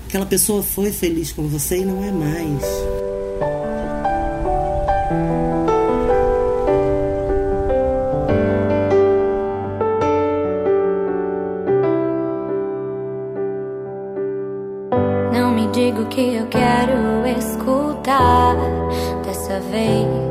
Aquela 0.07 0.25
pessoa 0.25 0.61
foi 0.61 0.91
feliz 0.91 1.31
com 1.31 1.47
você 1.47 1.77
e 1.79 1.85
não 1.85 2.03
é 2.03 2.11
mais. 2.11 2.63
que 16.15 16.35
eu 16.35 16.47
quero 16.47 17.27
escutar 17.27 18.55
dessa 19.25 19.59
vez. 19.59 20.24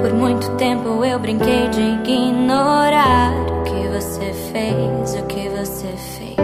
Por 0.00 0.12
muito 0.14 0.50
tempo 0.56 1.04
eu 1.04 1.18
brinquei 1.18 1.68
de 1.68 1.80
ignorar 1.80 3.32
o 3.48 3.62
que 3.64 3.88
você 3.88 4.32
fez, 4.52 5.14
o 5.14 5.26
que 5.26 5.48
você 5.48 5.88
fez. 5.96 6.36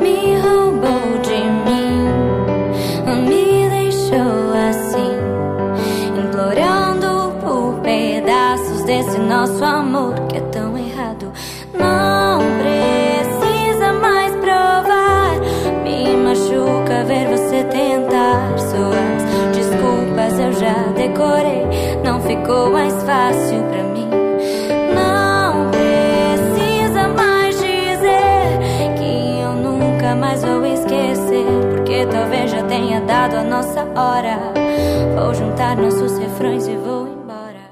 Me 0.00 0.36
roubou 0.36 1.18
de 1.22 1.40
mim, 1.64 2.08
me 3.28 3.68
deixou 3.68 4.52
assim, 4.68 5.14
implorando 6.18 7.32
por 7.40 7.80
pedaços 7.80 8.84
desse 8.84 9.18
nosso 9.18 9.64
amor 9.64 9.83
Juntar 35.54 35.76
nossos 35.76 36.18
refrões 36.18 36.66
e 36.66 36.76
vou 36.76 37.06
embora. 37.06 37.70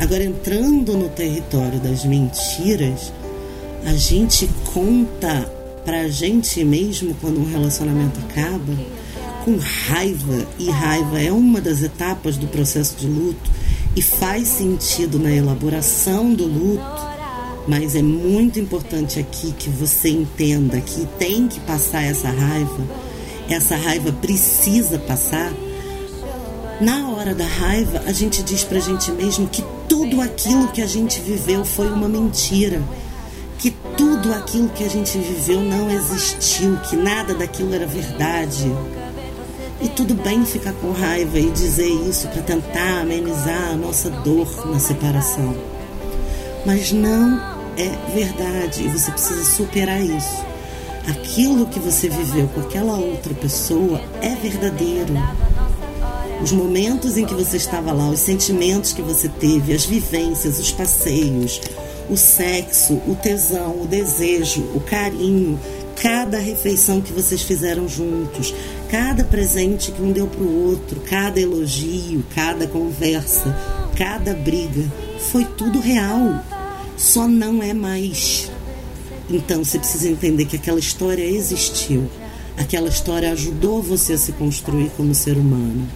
Agora, 0.00 0.24
entrando 0.24 0.96
no 0.96 1.10
território 1.10 1.78
das 1.78 2.06
mentiras, 2.06 3.12
a 3.84 3.92
gente 3.92 4.48
conta 4.72 5.44
pra 5.84 6.08
gente 6.08 6.64
mesmo 6.64 7.14
quando 7.20 7.38
um 7.38 7.44
relacionamento 7.44 8.18
acaba 8.20 8.72
com 9.44 9.58
raiva, 9.58 10.46
e 10.58 10.70
raiva 10.70 11.20
é 11.20 11.30
uma 11.30 11.60
das 11.60 11.82
etapas 11.82 12.38
do 12.38 12.46
processo 12.46 12.96
de 12.96 13.06
luto 13.06 13.50
e 13.94 14.00
faz 14.00 14.48
sentido 14.48 15.18
na 15.18 15.30
elaboração 15.30 16.32
do 16.32 16.46
luto, 16.46 17.06
mas 17.68 17.94
é 17.94 18.00
muito 18.00 18.58
importante 18.58 19.20
aqui 19.20 19.52
que 19.52 19.68
você 19.68 20.08
entenda 20.08 20.80
que 20.80 21.06
tem 21.18 21.46
que 21.46 21.60
passar 21.60 22.04
essa 22.04 22.30
raiva, 22.30 22.86
essa 23.50 23.76
raiva 23.76 24.10
precisa 24.12 24.98
passar. 24.98 25.52
Na 26.80 27.10
hora 27.10 27.34
da 27.34 27.46
raiva, 27.46 28.02
a 28.06 28.12
gente 28.12 28.42
diz 28.42 28.64
pra 28.64 28.80
gente 28.80 29.12
mesmo 29.12 29.46
que 29.48 29.62
tudo 29.88 30.20
aquilo 30.20 30.68
que 30.68 30.80
a 30.80 30.86
gente 30.86 31.20
viveu 31.20 31.64
foi 31.64 31.88
uma 31.90 32.08
mentira 32.08 32.82
que 33.60 33.70
tudo 33.94 34.32
aquilo 34.32 34.70
que 34.70 34.82
a 34.82 34.88
gente 34.88 35.18
viveu 35.18 35.60
não 35.60 35.90
existiu, 35.90 36.78
que 36.78 36.96
nada 36.96 37.34
daquilo 37.34 37.74
era 37.74 37.86
verdade. 37.86 38.72
E 39.82 39.88
tudo 39.88 40.14
bem 40.14 40.44
ficar 40.46 40.72
com 40.72 40.92
raiva 40.92 41.38
e 41.38 41.50
dizer 41.50 41.88
isso 41.88 42.26
para 42.28 42.42
tentar 42.42 43.02
amenizar 43.02 43.72
a 43.72 43.76
nossa 43.76 44.08
dor 44.08 44.66
na 44.66 44.78
separação. 44.78 45.54
Mas 46.64 46.90
não 46.90 47.38
é 47.76 48.12
verdade 48.14 48.84
e 48.84 48.88
você 48.88 49.10
precisa 49.10 49.44
superar 49.44 50.00
isso. 50.02 50.44
Aquilo 51.08 51.66
que 51.66 51.78
você 51.78 52.08
viveu 52.08 52.48
com 52.48 52.60
aquela 52.60 52.94
outra 52.94 53.34
pessoa 53.34 54.00
é 54.22 54.34
verdadeiro. 54.34 55.14
Os 56.42 56.52
momentos 56.52 57.18
em 57.18 57.26
que 57.26 57.34
você 57.34 57.58
estava 57.58 57.92
lá, 57.92 58.08
os 58.08 58.20
sentimentos 58.20 58.94
que 58.94 59.02
você 59.02 59.28
teve, 59.28 59.74
as 59.74 59.84
vivências, 59.84 60.58
os 60.58 60.72
passeios, 60.72 61.60
o 62.08 62.16
sexo, 62.16 62.94
o 63.06 63.14
tesão, 63.14 63.82
o 63.82 63.86
desejo, 63.86 64.62
o 64.74 64.80
carinho, 64.80 65.60
cada 65.96 66.38
refeição 66.38 67.02
que 67.02 67.12
vocês 67.12 67.42
fizeram 67.42 67.86
juntos, 67.86 68.54
cada 68.88 69.22
presente 69.22 69.92
que 69.92 70.00
um 70.00 70.12
deu 70.12 70.26
para 70.26 70.42
o 70.42 70.68
outro, 70.68 71.00
cada 71.00 71.38
elogio, 71.38 72.24
cada 72.34 72.66
conversa, 72.66 73.54
cada 73.94 74.32
briga, 74.32 74.90
foi 75.30 75.44
tudo 75.44 75.78
real. 75.78 76.42
Só 76.96 77.28
não 77.28 77.62
é 77.62 77.74
mais. 77.74 78.50
Então 79.28 79.62
você 79.62 79.78
precisa 79.78 80.08
entender 80.08 80.46
que 80.46 80.56
aquela 80.56 80.78
história 80.78 81.22
existiu. 81.22 82.10
Aquela 82.56 82.88
história 82.88 83.30
ajudou 83.30 83.82
você 83.82 84.14
a 84.14 84.18
se 84.18 84.32
construir 84.32 84.90
como 84.96 85.14
ser 85.14 85.36
humano. 85.36 85.86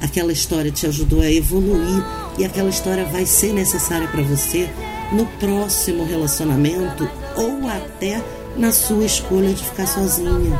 Aquela 0.00 0.32
história 0.32 0.70
te 0.70 0.86
ajudou 0.86 1.20
a 1.20 1.30
evoluir 1.30 2.02
e 2.38 2.44
aquela 2.44 2.70
história 2.70 3.04
vai 3.04 3.26
ser 3.26 3.52
necessária 3.52 4.08
para 4.08 4.22
você 4.22 4.68
no 5.12 5.26
próximo 5.26 6.04
relacionamento 6.04 7.08
ou 7.36 7.68
até 7.68 8.22
na 8.56 8.72
sua 8.72 9.04
escolha 9.04 9.52
de 9.52 9.62
ficar 9.62 9.86
sozinha. 9.86 10.58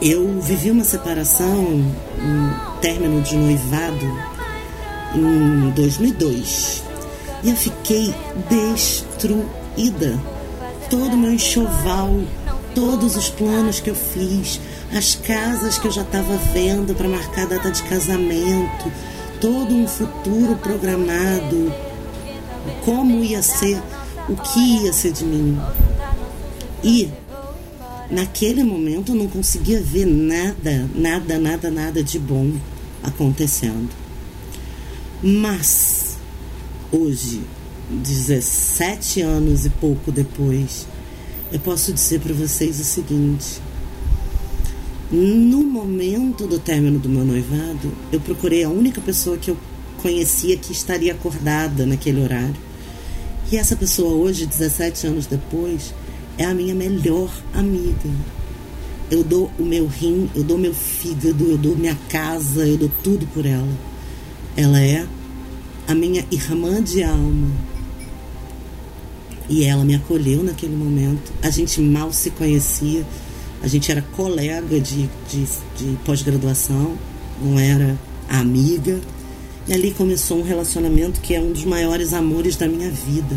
Eu 0.00 0.40
vivi 0.40 0.70
uma 0.70 0.84
separação, 0.84 1.46
um 1.46 2.78
término 2.80 3.22
de 3.22 3.36
noivado 3.36 4.32
em 5.14 5.70
2002 5.70 6.82
e 7.42 7.50
eu 7.50 7.56
fiquei 7.56 8.14
destruída. 8.48 10.20
Todo 10.90 11.14
o 11.14 11.16
meu 11.16 11.32
enxoval, 11.32 12.20
todos 12.74 13.16
os 13.16 13.28
planos 13.28 13.80
que 13.80 13.90
eu 13.90 13.94
fiz, 13.94 14.60
as 14.94 15.14
casas 15.14 15.78
que 15.78 15.86
eu 15.86 15.90
já 15.90 16.02
estava 16.02 16.36
vendo 16.52 16.94
para 16.94 17.08
marcar 17.08 17.46
data 17.46 17.70
de 17.70 17.82
casamento, 17.84 18.92
todo 19.40 19.74
um 19.74 19.88
futuro 19.88 20.56
programado, 20.56 21.72
como 22.84 23.24
ia 23.24 23.42
ser, 23.42 23.82
o 24.28 24.36
que 24.36 24.84
ia 24.84 24.92
ser 24.92 25.12
de 25.12 25.24
mim. 25.24 25.58
E 26.84 27.10
naquele 28.10 28.62
momento 28.62 29.12
eu 29.12 29.16
não 29.16 29.28
conseguia 29.28 29.80
ver 29.80 30.06
nada, 30.06 30.88
nada, 30.94 31.38
nada, 31.38 31.70
nada 31.70 32.02
de 32.02 32.18
bom 32.18 32.52
acontecendo. 33.02 33.90
Mas 35.22 36.16
hoje, 36.90 37.40
17 37.88 39.22
anos 39.22 39.64
e 39.64 39.70
pouco 39.70 40.12
depois, 40.12 40.86
eu 41.50 41.58
posso 41.60 41.92
dizer 41.92 42.20
para 42.20 42.34
vocês 42.34 42.78
o 42.78 42.84
seguinte: 42.84 43.60
no 45.12 45.62
momento 45.62 46.46
do 46.46 46.58
término 46.58 46.98
do 46.98 47.06
meu 47.06 47.22
noivado, 47.22 47.92
eu 48.10 48.18
procurei 48.18 48.64
a 48.64 48.70
única 48.70 48.98
pessoa 48.98 49.36
que 49.36 49.50
eu 49.50 49.58
conhecia 50.00 50.56
que 50.56 50.72
estaria 50.72 51.12
acordada 51.12 51.84
naquele 51.84 52.22
horário. 52.22 52.56
E 53.50 53.58
essa 53.58 53.76
pessoa 53.76 54.14
hoje, 54.14 54.46
17 54.46 55.06
anos 55.06 55.26
depois, 55.26 55.94
é 56.38 56.46
a 56.46 56.54
minha 56.54 56.74
melhor 56.74 57.30
amiga. 57.52 58.08
Eu 59.10 59.22
dou 59.22 59.50
o 59.58 59.62
meu 59.62 59.86
rim, 59.86 60.30
eu 60.34 60.42
dou 60.42 60.56
meu 60.56 60.72
fígado, 60.72 61.44
eu 61.44 61.58
dou 61.58 61.76
minha 61.76 61.98
casa, 62.08 62.66
eu 62.66 62.78
dou 62.78 62.90
tudo 63.02 63.26
por 63.26 63.44
ela. 63.44 63.68
Ela 64.56 64.80
é 64.80 65.06
a 65.86 65.94
minha 65.94 66.24
irmã 66.30 66.82
de 66.82 67.02
alma. 67.02 67.50
E 69.46 69.64
ela 69.64 69.84
me 69.84 69.94
acolheu 69.94 70.42
naquele 70.42 70.74
momento. 70.74 71.30
A 71.42 71.50
gente 71.50 71.82
mal 71.82 72.10
se 72.10 72.30
conhecia 72.30 73.04
a 73.62 73.68
gente 73.68 73.92
era 73.92 74.02
colega 74.02 74.80
de, 74.80 75.08
de, 75.30 75.44
de 75.76 75.96
pós-graduação, 76.04 76.98
não 77.40 77.58
era 77.58 77.96
amiga. 78.28 79.00
E 79.68 79.72
ali 79.72 79.92
começou 79.92 80.40
um 80.40 80.42
relacionamento 80.42 81.20
que 81.20 81.32
é 81.32 81.40
um 81.40 81.52
dos 81.52 81.64
maiores 81.64 82.12
amores 82.12 82.56
da 82.56 82.66
minha 82.66 82.90
vida. 82.90 83.36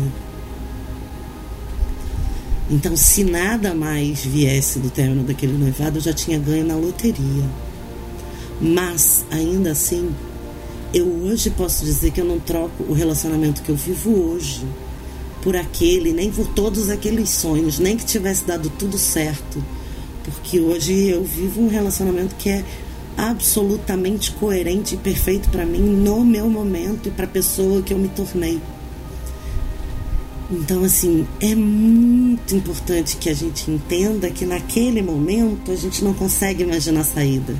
Então, 2.68 2.96
se 2.96 3.22
nada 3.22 3.72
mais 3.72 4.24
viesse 4.24 4.80
do 4.80 4.90
término 4.90 5.22
daquele 5.22 5.56
noivado, 5.56 5.98
eu 5.98 6.02
já 6.02 6.12
tinha 6.12 6.36
ganho 6.36 6.66
na 6.66 6.74
loteria. 6.74 7.44
Mas, 8.60 9.24
ainda 9.30 9.70
assim, 9.70 10.10
eu 10.92 11.06
hoje 11.06 11.50
posso 11.50 11.84
dizer 11.84 12.10
que 12.10 12.20
eu 12.20 12.24
não 12.24 12.40
troco 12.40 12.82
o 12.88 12.92
relacionamento 12.92 13.62
que 13.62 13.68
eu 13.68 13.76
vivo 13.76 14.10
hoje 14.10 14.66
por 15.40 15.54
aquele, 15.54 16.12
nem 16.12 16.32
por 16.32 16.48
todos 16.48 16.90
aqueles 16.90 17.28
sonhos, 17.28 17.78
nem 17.78 17.96
que 17.96 18.04
tivesse 18.04 18.44
dado 18.44 18.68
tudo 18.68 18.98
certo 18.98 19.62
porque 20.46 20.60
hoje 20.60 21.08
eu 21.08 21.24
vivo 21.24 21.60
um 21.60 21.66
relacionamento 21.66 22.36
que 22.36 22.48
é 22.48 22.64
absolutamente 23.16 24.30
coerente 24.30 24.94
e 24.94 24.98
perfeito 24.98 25.48
para 25.48 25.66
mim 25.66 25.80
no 25.80 26.24
meu 26.24 26.48
momento 26.48 27.08
e 27.08 27.10
para 27.10 27.24
a 27.24 27.28
pessoa 27.28 27.82
que 27.82 27.92
eu 27.92 27.98
me 27.98 28.06
tornei. 28.06 28.60
Então, 30.48 30.84
assim, 30.84 31.26
é 31.40 31.52
muito 31.52 32.54
importante 32.54 33.16
que 33.16 33.28
a 33.28 33.34
gente 33.34 33.68
entenda 33.68 34.30
que 34.30 34.46
naquele 34.46 35.02
momento 35.02 35.72
a 35.72 35.74
gente 35.74 36.04
não 36.04 36.14
consegue 36.14 36.62
imaginar 36.62 37.02
saída. 37.02 37.56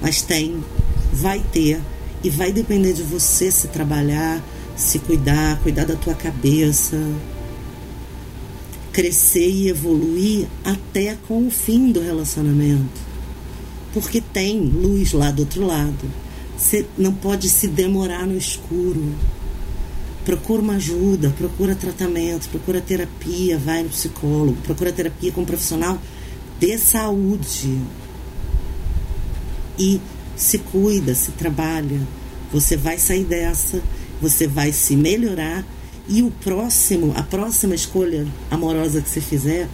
Mas 0.00 0.22
tem, 0.22 0.64
vai 1.12 1.42
ter, 1.52 1.82
e 2.24 2.30
vai 2.30 2.50
depender 2.50 2.94
de 2.94 3.02
você 3.02 3.50
se 3.50 3.68
trabalhar, 3.68 4.42
se 4.74 5.00
cuidar, 5.00 5.60
cuidar 5.62 5.84
da 5.84 5.96
tua 5.96 6.14
cabeça, 6.14 6.96
crescer 8.96 9.50
e 9.50 9.68
evoluir 9.68 10.46
até 10.64 11.18
com 11.28 11.46
o 11.46 11.50
fim 11.50 11.92
do 11.92 12.00
relacionamento. 12.00 12.98
Porque 13.92 14.22
tem 14.22 14.58
luz 14.58 15.12
lá 15.12 15.30
do 15.30 15.40
outro 15.40 15.66
lado. 15.66 16.10
Você 16.56 16.86
não 16.96 17.12
pode 17.12 17.50
se 17.50 17.68
demorar 17.68 18.26
no 18.26 18.34
escuro. 18.34 19.12
Procura 20.24 20.62
uma 20.62 20.76
ajuda, 20.76 21.28
procura 21.36 21.74
tratamento, 21.74 22.48
procura 22.48 22.80
terapia, 22.80 23.58
vai 23.58 23.82
no 23.82 23.90
psicólogo, 23.90 24.56
procura 24.62 24.90
terapia 24.90 25.30
com 25.30 25.42
um 25.42 25.44
profissional 25.44 26.00
de 26.58 26.78
saúde. 26.78 27.78
E 29.78 30.00
se 30.34 30.56
cuida, 30.56 31.14
se 31.14 31.32
trabalha. 31.32 32.00
Você 32.50 32.78
vai 32.78 32.96
sair 32.96 33.24
dessa, 33.24 33.82
você 34.22 34.46
vai 34.46 34.72
se 34.72 34.96
melhorar 34.96 35.66
e 36.08 36.22
o 36.22 36.30
próximo, 36.30 37.12
a 37.16 37.22
próxima 37.22 37.74
escolha 37.74 38.26
amorosa 38.50 39.02
que 39.02 39.08
você 39.08 39.20
fizer, 39.20 39.68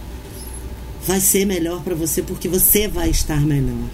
vai 1.05 1.19
ser 1.19 1.45
melhor 1.45 1.83
para 1.83 1.95
você 1.95 2.21
porque 2.21 2.47
você 2.47 2.87
vai 2.87 3.09
estar 3.09 3.41
melhor. 3.41 3.87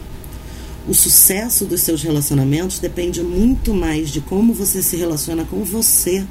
O 0.88 0.93
sucesso 0.93 1.65
dos 1.65 1.82
seus 1.82 2.02
relacionamentos 2.02 2.80
depende 2.80 3.21
muito 3.21 3.73
mais 3.73 4.10
de 4.10 4.21
como 4.21 4.54
você 4.54 4.82
se 4.82 4.95
relaciona 4.95 5.43
com 5.43 5.63
você 5.63 6.25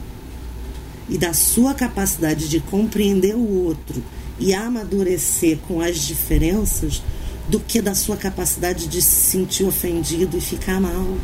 e 1.08 1.16
da 1.16 1.32
sua 1.32 1.74
capacidade 1.74 2.48
de 2.48 2.60
compreender 2.60 3.34
o 3.34 3.64
outro 3.64 4.02
e 4.38 4.54
amadurecer 4.54 5.58
com 5.66 5.80
as 5.80 5.98
diferenças 5.98 7.02
do 7.48 7.58
que 7.60 7.80
da 7.80 7.94
sua 7.94 8.16
capacidade 8.16 8.86
de 8.86 9.00
se 9.00 9.30
sentir 9.30 9.64
ofendido 9.64 10.36
e 10.36 10.40
ficar 10.40 10.80
mal. 10.80 11.16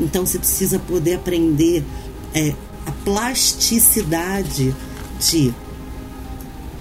Então 0.00 0.26
você 0.26 0.38
precisa 0.38 0.78
poder 0.78 1.14
aprender 1.14 1.84
é, 2.34 2.54
a 2.86 2.92
plasticidade 3.04 4.74
de 5.20 5.54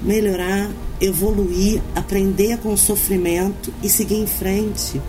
melhorar, 0.02 0.70
evoluir, 1.00 1.82
aprender 1.96 2.58
com 2.58 2.74
o 2.74 2.78
sofrimento 2.78 3.74
e 3.82 3.90
seguir 3.90 4.18
em 4.18 4.28
frente. 4.28 5.02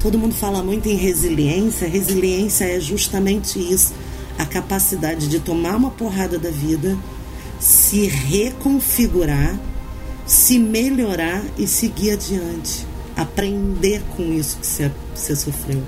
Todo 0.00 0.18
mundo 0.18 0.34
fala 0.34 0.62
muito 0.62 0.88
em 0.88 0.96
resiliência. 0.96 1.88
Resiliência 1.88 2.64
é 2.64 2.80
justamente 2.80 3.58
isso: 3.58 3.94
a 4.38 4.44
capacidade 4.44 5.28
de 5.28 5.38
tomar 5.38 5.76
uma 5.76 5.90
porrada 5.90 6.38
da 6.38 6.50
vida, 6.50 6.98
se 7.60 8.06
reconfigurar, 8.06 9.58
se 10.26 10.58
melhorar 10.58 11.44
e 11.56 11.66
seguir 11.66 12.12
adiante. 12.12 12.86
Aprender 13.14 14.02
com 14.16 14.32
isso 14.32 14.58
que 14.58 14.66
você, 14.66 15.36
sofreu. 15.36 15.82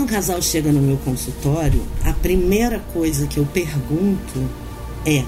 Quando 0.00 0.08
um 0.08 0.14
casal 0.14 0.40
chega 0.40 0.72
no 0.72 0.80
meu 0.80 0.96
consultório, 0.96 1.82
a 2.06 2.14
primeira 2.14 2.78
coisa 2.78 3.26
que 3.26 3.36
eu 3.36 3.44
pergunto 3.44 4.48
é: 5.04 5.22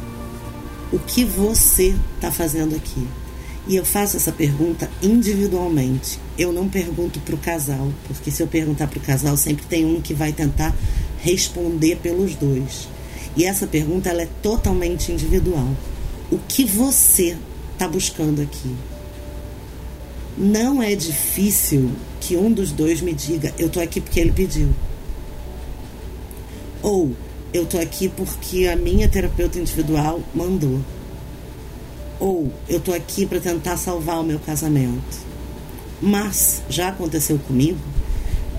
o 0.91 0.99
que 0.99 1.27
você 1.27 1.95
está 2.15 2.33
fazendo 2.33 2.75
aqui? 2.75 3.07
E 3.69 3.77
eu 3.77 3.85
faço 3.85 4.17
essa 4.17 4.33
pergunta 4.33 4.89
individualmente. 5.03 6.19
Eu 6.39 6.55
não 6.55 6.71
pergunto 6.71 7.21
para 7.21 7.35
o 7.35 7.39
casal, 7.39 7.93
porque 8.07 8.31
se 8.31 8.43
eu 8.43 8.47
perguntar 8.47 8.87
para 8.87 8.99
o 8.99 9.03
casal, 9.03 9.37
sempre 9.37 9.67
tem 9.67 9.85
um 9.85 10.01
que 10.01 10.15
vai 10.15 10.33
tentar 10.33 10.75
responder 11.19 11.97
pelos 11.97 12.35
dois. 12.35 12.89
E 13.37 13.45
essa 13.45 13.67
pergunta 13.67 14.09
ela 14.09 14.23
é 14.23 14.29
totalmente 14.41 15.13
individual. 15.13 15.69
O 16.31 16.39
que 16.49 16.65
você 16.65 17.37
está 17.75 17.87
buscando 17.87 18.41
aqui? 18.41 18.75
Não 20.39 20.83
é 20.83 20.95
difícil 20.95 21.91
que 22.23 22.37
um 22.37 22.53
dos 22.53 22.71
dois 22.71 23.01
me 23.01 23.13
diga: 23.13 23.53
eu 23.59 23.69
tô 23.69 23.81
aqui 23.81 24.01
porque 24.01 24.21
ele 24.21 24.33
pediu. 24.33 24.69
Ou 26.81 27.13
eu 27.53 27.67
tô 27.67 27.79
aqui 27.79 28.09
porque 28.09 28.67
a 28.69 28.77
minha 28.77 29.09
terapeuta 29.09 29.59
individual 29.59 30.21
mandou. 30.35 30.81
Ou 32.19 32.53
eu 32.69 32.81
tô 32.81 32.93
aqui 32.93 33.27
para 33.27 33.41
tentar 33.41 33.77
salvar 33.77 34.21
o 34.21 34.25
meu 34.25 34.39
casamento. 34.39 35.33
Mas 36.01 36.63
já 36.69 36.89
aconteceu 36.89 37.39
comigo 37.39 37.79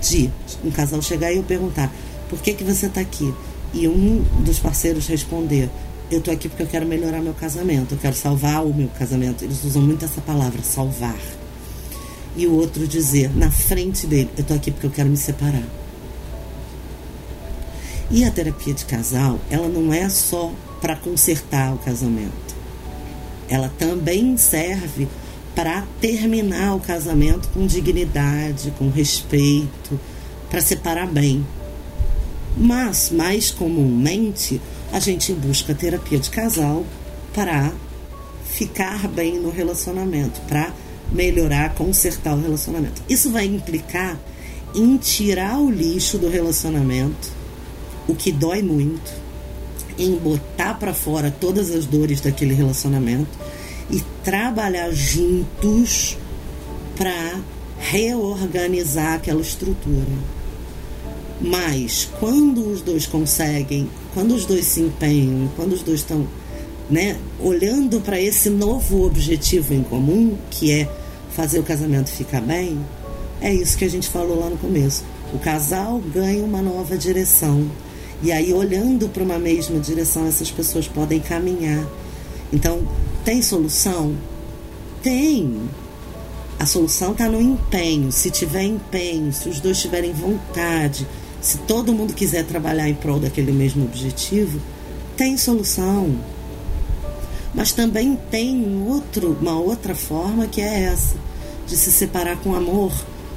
de 0.02 0.30
um 0.62 0.70
casal 0.70 1.00
chegar 1.00 1.32
e 1.32 1.38
eu 1.38 1.42
perguntar: 1.42 1.92
"Por 2.28 2.40
que 2.40 2.52
que 2.52 2.64
você 2.64 2.86
está 2.86 3.00
aqui?" 3.00 3.32
E 3.72 3.88
um 3.88 4.22
dos 4.40 4.58
parceiros 4.58 5.06
responder: 5.06 5.70
"Eu 6.10 6.20
tô 6.20 6.30
aqui 6.30 6.48
porque 6.48 6.62
eu 6.62 6.66
quero 6.66 6.86
melhorar 6.86 7.20
meu 7.22 7.34
casamento, 7.34 7.94
eu 7.94 7.98
quero 7.98 8.14
salvar 8.14 8.64
o 8.64 8.74
meu 8.74 8.88
casamento". 8.88 9.42
Eles 9.42 9.64
usam 9.64 9.82
muito 9.82 10.04
essa 10.04 10.20
palavra, 10.20 10.62
salvar. 10.62 11.16
E 12.36 12.46
o 12.46 12.54
outro 12.54 12.86
dizer 12.86 13.30
na 13.36 13.50
frente 13.50 14.06
dele: 14.06 14.30
"Eu 14.36 14.44
tô 14.44 14.54
aqui 14.54 14.70
porque 14.70 14.86
eu 14.86 14.90
quero 14.90 15.08
me 15.08 15.16
separar". 15.16 15.64
E 18.10 18.24
a 18.24 18.30
terapia 18.30 18.74
de 18.74 18.84
casal, 18.84 19.40
ela 19.50 19.68
não 19.68 19.92
é 19.92 20.08
só 20.08 20.52
para 20.80 20.96
consertar 20.96 21.72
o 21.74 21.78
casamento. 21.78 22.54
Ela 23.48 23.72
também 23.78 24.36
serve 24.36 25.08
para 25.54 25.86
terminar 26.00 26.74
o 26.74 26.80
casamento 26.80 27.48
com 27.48 27.66
dignidade, 27.66 28.72
com 28.78 28.90
respeito, 28.90 29.98
para 30.50 30.60
separar 30.60 31.06
bem. 31.06 31.46
Mas, 32.56 33.10
mais 33.10 33.50
comumente, 33.50 34.60
a 34.92 35.00
gente 35.00 35.32
busca 35.32 35.74
terapia 35.74 36.18
de 36.18 36.30
casal 36.30 36.84
para 37.32 37.72
ficar 38.44 39.08
bem 39.08 39.38
no 39.38 39.50
relacionamento, 39.50 40.40
para 40.42 40.72
melhorar, 41.12 41.74
consertar 41.74 42.34
o 42.34 42.40
relacionamento. 42.40 43.02
Isso 43.08 43.30
vai 43.30 43.46
implicar 43.46 44.18
em 44.74 44.96
tirar 44.96 45.58
o 45.58 45.70
lixo 45.70 46.18
do 46.18 46.28
relacionamento, 46.28 47.30
o 48.08 48.14
que 48.14 48.32
dói 48.32 48.62
muito, 48.62 49.12
em 49.98 50.14
botar 50.16 50.74
para 50.74 50.92
fora 50.92 51.30
todas 51.30 51.70
as 51.70 51.86
dores 51.86 52.20
daquele 52.20 52.54
relacionamento 52.54 53.38
e 53.90 54.02
trabalhar 54.24 54.90
juntos 54.90 56.16
para 56.96 57.40
reorganizar 57.78 59.14
aquela 59.14 59.40
estrutura. 59.40 60.34
Mas 61.40 62.08
quando 62.18 62.70
os 62.70 62.80
dois 62.80 63.06
conseguem, 63.06 63.88
quando 64.12 64.34
os 64.34 64.46
dois 64.46 64.64
se 64.64 64.80
empenham, 64.80 65.50
quando 65.56 65.72
os 65.72 65.82
dois 65.82 66.00
estão 66.00 66.26
né, 66.90 67.16
olhando 67.40 68.00
para 68.00 68.20
esse 68.20 68.50
novo 68.50 69.04
objetivo 69.04 69.72
em 69.72 69.82
comum, 69.82 70.36
que 70.50 70.70
é 70.70 70.88
fazer 71.34 71.58
o 71.58 71.62
casamento 71.62 72.10
ficar 72.10 72.40
bem, 72.40 72.78
é 73.40 73.52
isso 73.52 73.76
que 73.76 73.84
a 73.84 73.90
gente 73.90 74.08
falou 74.08 74.38
lá 74.38 74.48
no 74.48 74.56
começo. 74.56 75.04
O 75.32 75.38
casal 75.38 75.98
ganha 75.98 76.44
uma 76.44 76.62
nova 76.62 76.96
direção. 76.96 77.68
E 78.22 78.30
aí, 78.30 78.52
olhando 78.52 79.08
para 79.08 79.22
uma 79.22 79.38
mesma 79.38 79.78
direção, 79.78 80.26
essas 80.26 80.50
pessoas 80.50 80.86
podem 80.86 81.20
caminhar. 81.20 81.84
Então, 82.52 82.86
tem 83.24 83.42
solução? 83.42 84.14
Tem. 85.02 85.60
A 86.58 86.64
solução 86.64 87.12
está 87.12 87.28
no 87.28 87.40
empenho. 87.40 88.12
Se 88.12 88.30
tiver 88.30 88.62
empenho, 88.62 89.32
se 89.32 89.48
os 89.48 89.60
dois 89.60 89.78
tiverem 89.78 90.12
vontade, 90.12 91.06
se 91.40 91.58
todo 91.58 91.92
mundo 91.92 92.14
quiser 92.14 92.44
trabalhar 92.46 92.88
em 92.88 92.94
prol 92.94 93.18
daquele 93.18 93.52
mesmo 93.52 93.84
objetivo, 93.84 94.58
tem 95.16 95.36
solução. 95.36 96.16
Mas 97.54 97.72
também 97.72 98.18
tem 98.30 98.84
outro, 98.86 99.36
uma 99.40 99.58
outra 99.58 99.94
forma 99.94 100.46
que 100.46 100.60
é 100.60 100.84
essa, 100.84 101.16
de 101.66 101.76
se 101.76 101.92
separar 101.92 102.36
com 102.38 102.54
amor, 102.54 102.92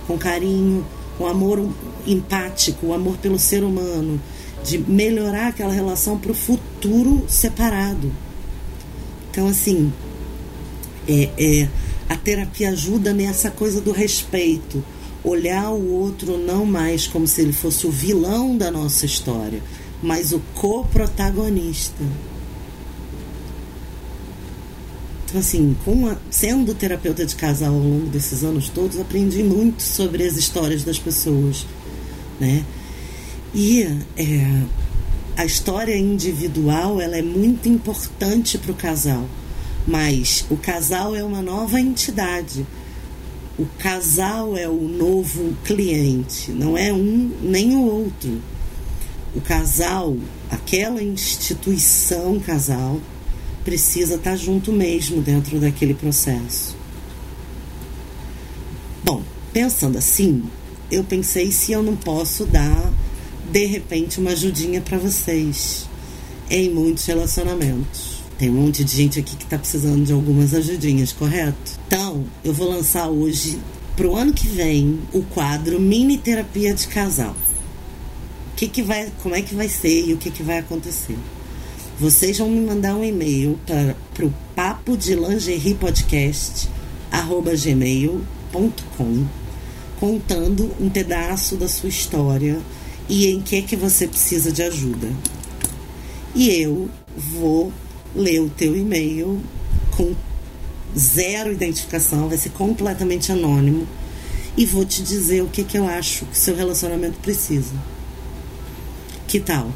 com 0.08 0.18
carinho, 0.18 0.86
com 1.18 1.28
amor 1.28 1.70
empático, 2.06 2.88
o 2.88 2.94
amor 2.94 3.18
pelo 3.18 3.38
ser 3.38 3.64
humano, 3.64 4.20
de 4.64 4.78
melhorar 4.78 5.48
aquela 5.48 5.74
relação 5.74 6.18
para 6.18 6.32
o 6.32 6.36
futuro 6.36 7.24
separado. 7.28 8.12
Então, 9.30 9.48
assim, 9.48 9.94
é, 11.08 11.30
é, 11.38 11.68
a 12.10 12.16
terapia 12.16 12.70
ajuda 12.70 13.14
nessa 13.14 13.52
coisa 13.52 13.80
do 13.80 13.92
respeito. 13.92 14.84
Olhar 15.24 15.72
o 15.72 15.94
outro 15.94 16.38
não 16.38 16.66
mais 16.66 17.06
como 17.06 17.28
se 17.28 17.42
ele 17.42 17.54
fosse 17.54 17.86
o 17.86 17.92
vilão 17.92 18.58
da 18.58 18.72
nossa 18.72 19.06
história, 19.06 19.62
mas 20.02 20.32
o 20.32 20.42
co-protagonista. 20.56 22.04
Então, 25.38 25.40
assim, 25.40 25.76
a, 26.10 26.18
sendo 26.32 26.74
terapeuta 26.74 27.24
de 27.24 27.36
casal 27.36 27.72
ao 27.72 27.80
longo 27.80 28.08
desses 28.08 28.44
anos 28.44 28.70
todos, 28.70 29.00
aprendi 29.00 29.44
muito 29.44 29.84
sobre 29.84 30.26
as 30.26 30.36
histórias 30.36 30.84
das 30.84 30.98
pessoas, 30.98 31.64
né? 32.40 32.66
E 33.54 33.84
é, 34.18 34.64
a 35.36 35.46
história 35.46 35.96
individual 35.96 37.00
ela 37.00 37.18
é 37.18 37.22
muito 37.22 37.70
importante 37.70 38.58
para 38.58 38.72
o 38.72 38.76
casal, 38.76 39.26
mas 39.86 40.44
o 40.50 40.58
casal 40.58 41.16
é 41.16 41.24
uma 41.24 41.44
nova 41.44 41.80
entidade. 41.80 42.66
O 43.60 43.66
casal 43.78 44.58
é 44.58 44.68
o 44.68 44.88
novo 44.88 45.56
cliente, 45.64 46.52
não 46.52 46.76
é 46.76 46.92
um 46.92 47.32
nem 47.44 47.76
o 47.76 47.84
outro. 47.84 48.42
O 49.36 49.42
casal, 49.42 50.18
aquela 50.50 51.04
instituição 51.04 52.40
casal, 52.40 53.00
precisa 53.68 54.16
estar 54.16 54.32
tá 54.32 54.38
junto 54.38 54.72
mesmo 54.72 55.22
dentro 55.22 55.60
daquele 55.60 55.94
processo. 55.94 56.74
Bom, 59.04 59.22
pensando 59.52 59.98
assim, 59.98 60.46
eu 60.90 61.04
pensei 61.04 61.52
se 61.52 61.74
eu 61.74 61.84
não 61.84 61.98
posso 61.98 62.46
dar 62.46 62.94
de 63.52 63.66
repente 63.66 64.22
uma 64.22 64.32
ajudinha 64.32 64.80
para 64.80 64.98
vocês 64.98 65.86
em 66.50 66.70
muitos 66.70 67.06
relacionamentos. 67.08 68.24
Tem 68.38 68.50
um 68.50 68.54
monte 68.54 68.86
de 68.86 68.96
gente 68.96 69.20
aqui 69.20 69.36
que 69.36 69.44
está 69.44 69.58
precisando 69.58 70.06
de 70.06 70.14
algumas 70.14 70.54
ajudinhas, 70.54 71.12
correto? 71.12 71.74
Então, 71.88 72.24
eu 72.46 72.54
vou 72.54 72.70
lançar 72.70 73.10
hoje, 73.10 73.60
pro 73.98 74.16
ano 74.16 74.32
que 74.32 74.48
vem, 74.48 74.98
o 75.12 75.24
quadro 75.24 75.78
Mini 75.78 76.18
Terapia 76.18 76.74
de 76.74 76.88
Casal. 76.88 77.36
O 78.54 78.56
que, 78.56 78.70
que 78.70 78.82
vai, 78.82 79.12
como 79.22 79.36
é 79.36 79.42
que 79.42 79.54
vai 79.54 79.68
ser 79.68 80.08
e 80.08 80.14
o 80.14 80.18
que, 80.18 80.32
que 80.32 80.42
vai 80.42 80.60
acontecer? 80.60 81.18
Vocês 82.00 82.38
vão 82.38 82.48
me 82.48 82.62
mandar 82.62 82.96
um 82.96 83.04
e-mail 83.04 83.60
para 83.66 84.24
o 84.24 84.34
papo 84.56 84.96
de 84.96 85.16
lingerie 85.16 85.74
podcast 85.74 86.70
gmail.com 87.64 89.26
contando 90.00 90.72
um 90.80 90.92
pedaço 90.92 91.56
da 91.56 91.68
sua 91.68 91.90
história 91.90 92.60
e 93.10 93.26
em 93.26 93.42
que 93.42 93.64
que 93.64 93.76
você 93.76 94.08
precisa 94.08 94.52
de 94.52 94.62
ajuda. 94.62 95.12
E 96.36 96.52
eu 96.52 96.88
vou 97.18 97.74
ler 98.16 98.42
o 98.42 98.50
teu 98.52 98.78
e-mail 98.78 99.42
com 99.96 100.14
zero 100.96 101.52
identificação, 101.52 102.30
vai 102.30 102.38
ser 102.38 102.52
completamente 102.52 103.32
anônimo 103.32 103.88
e 104.56 104.68
vou 104.68 104.86
te 104.86 105.02
dizer 105.02 105.42
o 105.42 105.48
que 105.48 105.64
que 105.64 105.80
eu 105.80 105.88
acho 105.88 106.28
que 106.28 106.38
seu 106.38 106.56
relacionamento 106.56 107.18
precisa. 107.22 107.74
Que 109.28 109.40
tal? 109.40 109.72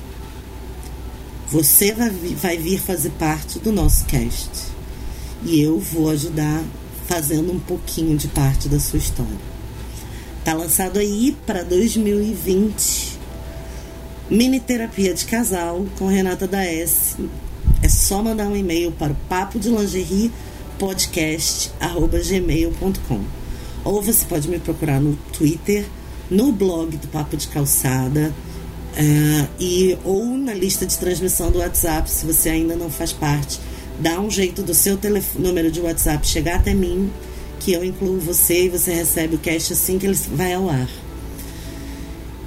Você 1.52 1.93
vai, 1.93 2.10
vai 2.10 2.58
vir 2.58 2.80
fazer 2.80 3.12
parte 3.20 3.60
do 3.60 3.72
nosso 3.74 4.06
cast. 4.06 4.49
E 5.43 5.60
eu 5.60 5.80
vou 5.80 6.10
ajudar 6.10 6.64
fazendo 7.08 7.52
um 7.52 7.60
pouquinho 7.60 8.18
de 8.18 8.30
parte 8.30 8.70
da 8.70 8.80
sua 8.80 8.99
história. 8.99 9.52
Tá 10.45 10.54
lançado 10.54 10.97
aí 10.97 11.36
para 11.45 11.64
2020. 11.64 13.20
Mini 14.30 14.62
terapia 14.62 15.14
de 15.14 15.26
casal 15.26 15.86
com 15.99 16.08
Renata 16.08 16.47
da 16.47 16.64
S. 16.64 17.18
É 17.84 17.89
só 17.89 18.24
mandar 18.24 18.47
um 18.47 18.56
e-mail 18.56 18.93
para 18.93 19.12
o 19.12 19.18
papo 19.28 19.60
de 19.60 19.68
lingerie 19.68 20.32
podcast@gmail.com. 20.80 23.20
Ou 23.84 24.02
você 24.02 24.26
pode 24.26 24.47
me 24.47 24.58
procurar 24.58 25.02
no 25.02 25.18
Twitter, 25.34 25.86
no 26.30 26.54
blog 26.54 26.95
do 26.95 27.10
Papo 27.10 27.36
de 27.36 27.49
Calçada 27.49 28.34
Uh, 28.92 29.48
e 29.60 29.98
ou 30.04 30.26
na 30.38 30.54
lista 30.54 30.86
de 30.86 30.98
transmissão 30.98 31.50
do 31.50 31.60
WhatsApp, 31.60 32.10
se 32.10 32.26
você 32.26 32.50
ainda 32.50 32.76
não 32.76 32.89
faz 32.89 33.14
parte, 33.14 33.60
dá 34.00 34.20
um 34.20 34.30
jeito 34.30 34.62
do 34.62 34.74
seu 34.74 35.00
número 35.39 35.72
de 35.72 35.80
WhatsApp 35.80 36.28
chegar 36.28 36.58
até 36.58 36.74
mim, 36.74 37.10
que 37.60 37.72
eu 37.72 37.84
incluo 37.84 38.20
você 38.20 38.66
e 38.66 38.70
você 38.70 38.94
recebe 38.94 39.36
o 39.36 39.39
cast 39.39 39.74
assim 39.74 39.98
que 39.98 40.06
ele 40.06 40.18
vai 40.34 40.54
ao 40.54 40.70
ar. 40.70 40.89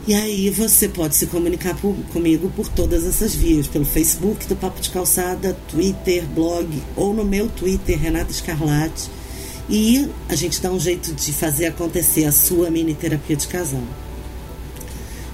E 0.06 0.12
aí 0.12 0.50
você 0.50 0.86
pode 0.86 1.16
se 1.16 1.26
comunicar 1.26 1.74
por, 1.76 1.96
comigo 2.12 2.52
por 2.54 2.68
todas 2.68 3.06
essas 3.06 3.34
vias, 3.34 3.66
pelo 3.66 3.86
Facebook 3.86 4.46
do 4.46 4.54
Papo 4.54 4.78
de 4.82 4.90
Calçada, 4.90 5.56
Twitter, 5.70 6.26
blog, 6.26 6.68
ou 6.94 7.14
no 7.14 7.24
meu 7.24 7.48
Twitter, 7.48 7.98
Renata 7.98 8.30
Escarlate. 8.30 9.08
E 9.70 10.10
a 10.28 10.34
gente 10.34 10.60
dá 10.60 10.70
um 10.70 10.78
jeito 10.78 11.14
de 11.14 11.32
fazer 11.32 11.66
acontecer 11.66 12.26
a 12.26 12.32
sua 12.32 12.70
mini 12.70 12.92
terapia 12.92 13.34
de 13.34 13.46
casal. 13.48 13.80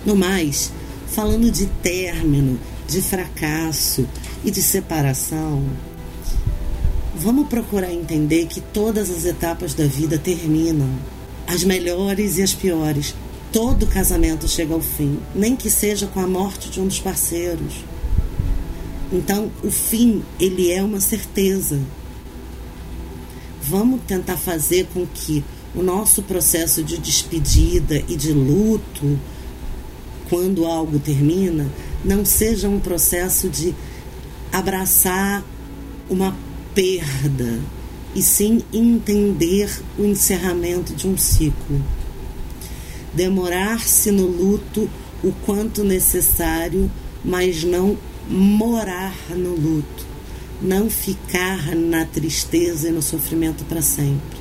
No 0.07 0.15
mais, 0.15 0.71
falando 1.11 1.51
de 1.51 1.67
término, 1.67 2.59
de 2.89 3.03
fracasso 3.03 4.07
e 4.45 4.51
de 4.51 4.63
separação, 4.63 5.63
vamos 7.17 7.49
procurar 7.49 7.93
entender 7.93 8.47
que 8.47 8.61
todas 8.61 9.11
as 9.11 9.25
etapas 9.25 9.75
da 9.75 9.87
vida 9.87 10.19
terminam, 10.19 10.89
as 11.47 11.65
melhores 11.65 12.39
e 12.39 12.43
as 12.43 12.55
piores. 12.55 13.15
Todo 13.53 13.87
casamento 13.87 14.47
chega 14.47 14.73
ao 14.73 14.81
fim, 14.81 15.19
nem 15.35 15.57
que 15.57 15.69
seja 15.69 16.07
com 16.07 16.21
a 16.21 16.27
morte 16.27 16.71
de 16.71 16.81
um 16.81 16.87
dos 16.87 17.01
parceiros. 17.01 17.85
Então, 19.13 19.51
o 19.65 19.71
fim, 19.73 20.23
ele 20.39 20.71
é 20.71 20.83
uma 20.83 21.01
certeza. 21.01 21.81
vamos 23.63 24.01
tentar 24.07 24.37
fazer 24.37 24.89
com 24.95 25.07
que 25.07 25.45
o 25.75 25.83
nosso 25.83 26.23
processo 26.23 26.83
de 26.83 26.97
despedida 26.99 28.03
e 28.09 28.17
de 28.17 28.33
luto, 28.33 29.19
quando 30.31 30.65
algo 30.65 31.01
termina, 31.01 31.69
não 32.05 32.25
seja 32.25 32.69
um 32.69 32.79
processo 32.79 33.49
de 33.49 33.75
abraçar 34.53 35.45
uma 36.09 36.35
perda, 36.75 37.61
e 38.15 38.23
sim 38.23 38.63
entender 38.73 39.71
o 39.99 40.05
encerramento 40.05 40.95
de 40.95 41.07
um 41.07 41.17
ciclo. 41.17 41.83
Demorar-se 43.13 44.11
no 44.11 44.27
luto 44.27 44.89
o 45.23 45.33
quanto 45.45 45.85
necessário, 45.85 46.91
mas 47.25 47.65
não 47.65 47.99
morar 48.29 49.15
no 49.31 49.55
luto, 49.55 50.07
não 50.63 50.89
ficar 50.89 51.75
na 51.75 52.05
tristeza 52.05 52.89
e 52.89 52.93
no 52.93 53.03
sofrimento 53.03 53.65
para 53.65 53.83
sempre. 53.83 54.39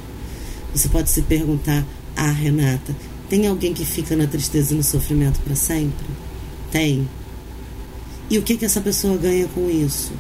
Você 0.74 0.88
pode 0.88 1.10
se 1.10 1.24
perguntar: 1.24 1.86
Ah, 2.16 2.32
Renata, 2.32 2.96
tem 3.30 3.46
alguém 3.46 3.74
que 3.74 3.86
fica 3.86 4.16
na 4.16 4.26
tristeza 4.26 4.74
e 4.74 4.78
no 4.78 4.84
sofrimento 4.84 5.40
para 5.42 5.56
sempre? 5.56 6.06
Tem. 6.72 7.08
E 8.30 8.38
o 8.40 8.42
que, 8.42 8.58
que 8.58 8.66
essa 8.66 8.82
pessoa 8.82 9.16
ganha 9.18 9.48
com 9.48 9.70
isso? 9.70 10.12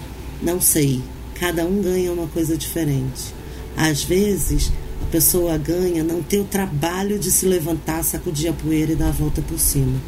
Não 0.42 0.62
sei. 0.62 1.02
Cada 1.34 1.66
um 1.66 1.82
ganha 1.82 2.12
uma 2.12 2.28
coisa 2.28 2.56
diferente. 2.56 3.34
Às 3.76 4.04
vezes, 4.04 4.72
a 5.02 5.06
pessoa 5.12 5.58
ganha 5.58 6.04
não 6.04 6.22
ter 6.22 6.40
o 6.40 6.44
trabalho 6.44 7.18
de 7.18 7.32
se 7.32 7.46
levantar, 7.46 8.04
sacudir 8.04 8.50
a 8.50 8.54
poeira 8.54 8.92
e 8.92 8.96
dar 8.96 9.10
a 9.10 9.12
volta 9.12 9.42
por 9.42 9.60
cima. 9.60 10.00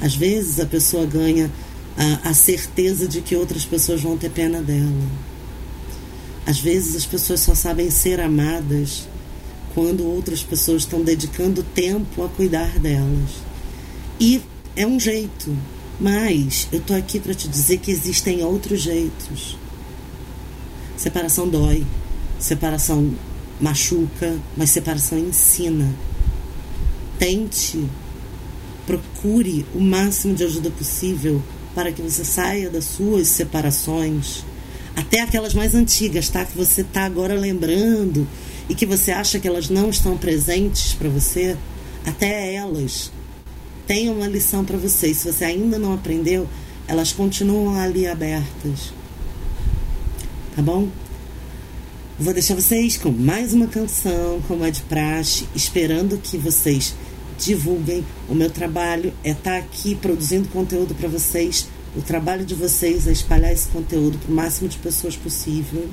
Às 0.00 0.14
vezes, 0.14 0.60
a 0.60 0.66
pessoa 0.66 1.06
ganha 1.06 1.50
a, 1.96 2.30
a 2.30 2.34
certeza 2.34 3.08
de 3.08 3.22
que 3.22 3.36
outras 3.36 3.64
pessoas 3.64 4.02
vão 4.02 4.18
ter 4.18 4.30
pena 4.30 4.60
dela. 4.60 4.92
Às 6.46 6.60
vezes, 6.60 6.94
as 6.94 7.06
pessoas 7.06 7.40
só 7.40 7.54
sabem 7.54 7.90
ser 7.90 8.20
amadas 8.20 9.08
quando 9.74 10.06
outras 10.06 10.42
pessoas 10.42 10.82
estão 10.82 11.02
dedicando 11.02 11.62
tempo 11.62 12.22
a 12.24 12.28
cuidar 12.28 12.78
delas. 12.78 13.30
E 14.20 14.40
é 14.76 14.86
um 14.86 14.98
jeito, 14.98 15.56
mas 16.00 16.68
eu 16.72 16.80
tô 16.80 16.94
aqui 16.94 17.18
para 17.18 17.34
te 17.34 17.48
dizer 17.48 17.78
que 17.78 17.90
existem 17.90 18.42
outros 18.44 18.80
jeitos. 18.80 19.58
Separação 20.96 21.48
dói, 21.48 21.84
separação 22.38 23.12
machuca, 23.60 24.38
mas 24.56 24.70
separação 24.70 25.18
ensina. 25.18 25.92
Tente, 27.18 27.84
procure 28.86 29.66
o 29.74 29.80
máximo 29.80 30.34
de 30.34 30.44
ajuda 30.44 30.70
possível 30.70 31.42
para 31.74 31.90
que 31.90 32.00
você 32.00 32.24
saia 32.24 32.70
das 32.70 32.84
suas 32.84 33.26
separações, 33.26 34.44
até 34.94 35.20
aquelas 35.20 35.54
mais 35.54 35.74
antigas, 35.74 36.28
tá? 36.28 36.44
Que 36.44 36.56
você 36.56 36.82
está 36.82 37.04
agora 37.04 37.34
lembrando 37.34 38.28
e 38.68 38.74
que 38.74 38.86
você 38.86 39.12
acha 39.12 39.38
que 39.38 39.46
elas 39.46 39.68
não 39.68 39.90
estão 39.90 40.16
presentes 40.16 40.94
para 40.94 41.08
você, 41.08 41.56
até 42.06 42.54
elas 42.54 43.10
têm 43.86 44.08
uma 44.08 44.26
lição 44.26 44.64
para 44.64 44.78
você. 44.78 45.08
E 45.08 45.14
se 45.14 45.30
você 45.30 45.44
ainda 45.44 45.78
não 45.78 45.92
aprendeu, 45.92 46.48
elas 46.86 47.12
continuam 47.12 47.78
ali 47.78 48.06
abertas. 48.06 48.92
Tá 50.54 50.62
bom? 50.62 50.88
Vou 52.18 52.32
deixar 52.32 52.54
vocês 52.54 52.96
com 52.96 53.10
mais 53.10 53.52
uma 53.52 53.66
canção, 53.66 54.40
como 54.46 54.64
é 54.64 54.70
de 54.70 54.82
praxe, 54.82 55.48
esperando 55.54 56.16
que 56.16 56.38
vocês 56.38 56.94
divulguem. 57.38 58.04
O 58.28 58.34
meu 58.34 58.48
trabalho 58.48 59.12
é 59.24 59.30
estar 59.30 59.50
tá 59.50 59.56
aqui 59.56 59.94
produzindo 59.94 60.48
conteúdo 60.48 60.94
para 60.94 61.08
vocês. 61.08 61.66
O 61.96 62.02
trabalho 62.02 62.44
de 62.44 62.54
vocês 62.54 63.06
é 63.08 63.12
espalhar 63.12 63.52
esse 63.52 63.68
conteúdo 63.68 64.18
para 64.18 64.30
o 64.30 64.34
máximo 64.34 64.68
de 64.68 64.78
pessoas 64.78 65.16
possível. 65.16 65.88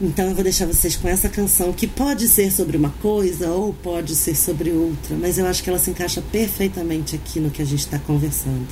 Então 0.00 0.28
eu 0.28 0.34
vou 0.34 0.44
deixar 0.44 0.66
vocês 0.66 0.94
com 0.94 1.08
essa 1.08 1.26
canção 1.26 1.72
que 1.72 1.86
pode 1.86 2.28
ser 2.28 2.52
sobre 2.52 2.76
uma 2.76 2.90
coisa 3.00 3.48
ou 3.50 3.72
pode 3.72 4.14
ser 4.14 4.36
sobre 4.36 4.70
outra, 4.70 5.16
mas 5.18 5.38
eu 5.38 5.46
acho 5.46 5.62
que 5.62 5.70
ela 5.70 5.78
se 5.78 5.88
encaixa 5.88 6.22
perfeitamente 6.30 7.16
aqui 7.16 7.40
no 7.40 7.50
que 7.50 7.62
a 7.62 7.64
gente 7.64 7.78
está 7.80 7.98
conversando. 7.98 8.66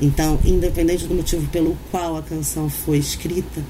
Então, 0.00 0.38
independente 0.44 1.06
do 1.06 1.16
motivo 1.16 1.48
pelo 1.48 1.76
qual 1.90 2.16
a 2.16 2.22
canção 2.22 2.70
foi 2.70 2.98
escrita, 2.98 3.60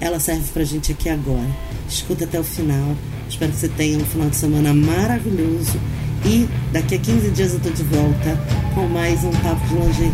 ela 0.00 0.20
serve 0.20 0.44
pra 0.52 0.62
gente 0.62 0.92
aqui 0.92 1.08
agora. 1.08 1.48
Escuta 1.88 2.24
até 2.24 2.38
o 2.38 2.44
final. 2.44 2.96
Espero 3.28 3.50
que 3.50 3.58
você 3.58 3.68
tenha 3.68 3.98
um 3.98 4.04
final 4.04 4.30
de 4.30 4.36
semana 4.36 4.72
maravilhoso. 4.72 5.80
E 6.24 6.48
daqui 6.72 6.94
a 6.94 6.98
15 6.98 7.30
dias 7.30 7.54
eu 7.54 7.60
tô 7.60 7.70
de 7.70 7.82
volta 7.82 8.38
com 8.72 8.86
mais 8.86 9.24
um 9.24 9.32
Papo 9.32 9.66
de 9.66 9.74
Lingerie. 9.74 10.10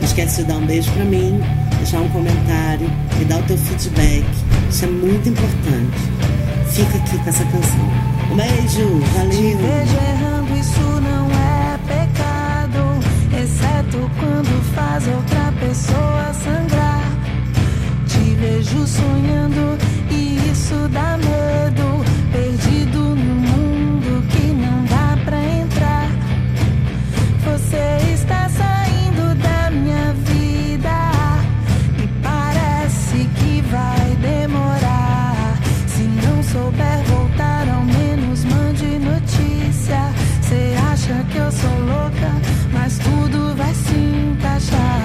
Não 0.00 0.06
esquece 0.06 0.42
de 0.42 0.48
dar 0.48 0.56
um 0.56 0.66
beijo 0.66 0.90
pra 0.92 1.04
mim, 1.04 1.40
deixar 1.82 2.00
um 2.00 2.08
comentário, 2.10 2.88
me 3.18 3.24
dar 3.24 3.40
o 3.40 3.42
teu 3.42 3.58
feedback. 3.58 4.24
Isso 4.70 4.84
é 4.84 4.88
muito 4.88 5.28
importante. 5.28 5.98
Fica 6.70 6.96
aqui 6.96 7.18
com 7.18 7.28
essa 7.28 7.44
canção. 7.44 7.90
Um 8.30 8.36
beijo, 8.36 9.00
valeu! 9.14 9.30
Te 9.30 9.54
vejo 9.56 9.96
errando, 9.96 10.56
isso 10.56 10.80
não 10.80 11.28
é 11.32 11.78
pecado, 11.86 13.42
exceto 13.42 14.10
quando 14.18 14.74
faz 14.74 15.06
outra 15.08 15.52
pessoa 15.60 16.32
sangrar 16.32 17.02
vejo 18.42 18.86
sonhar. 18.86 19.32
sou 41.60 41.78
louca, 41.80 42.30
mas 42.72 42.98
tudo 42.98 43.54
vai 43.56 43.74
se 43.74 43.94
encaixar. 43.94 45.01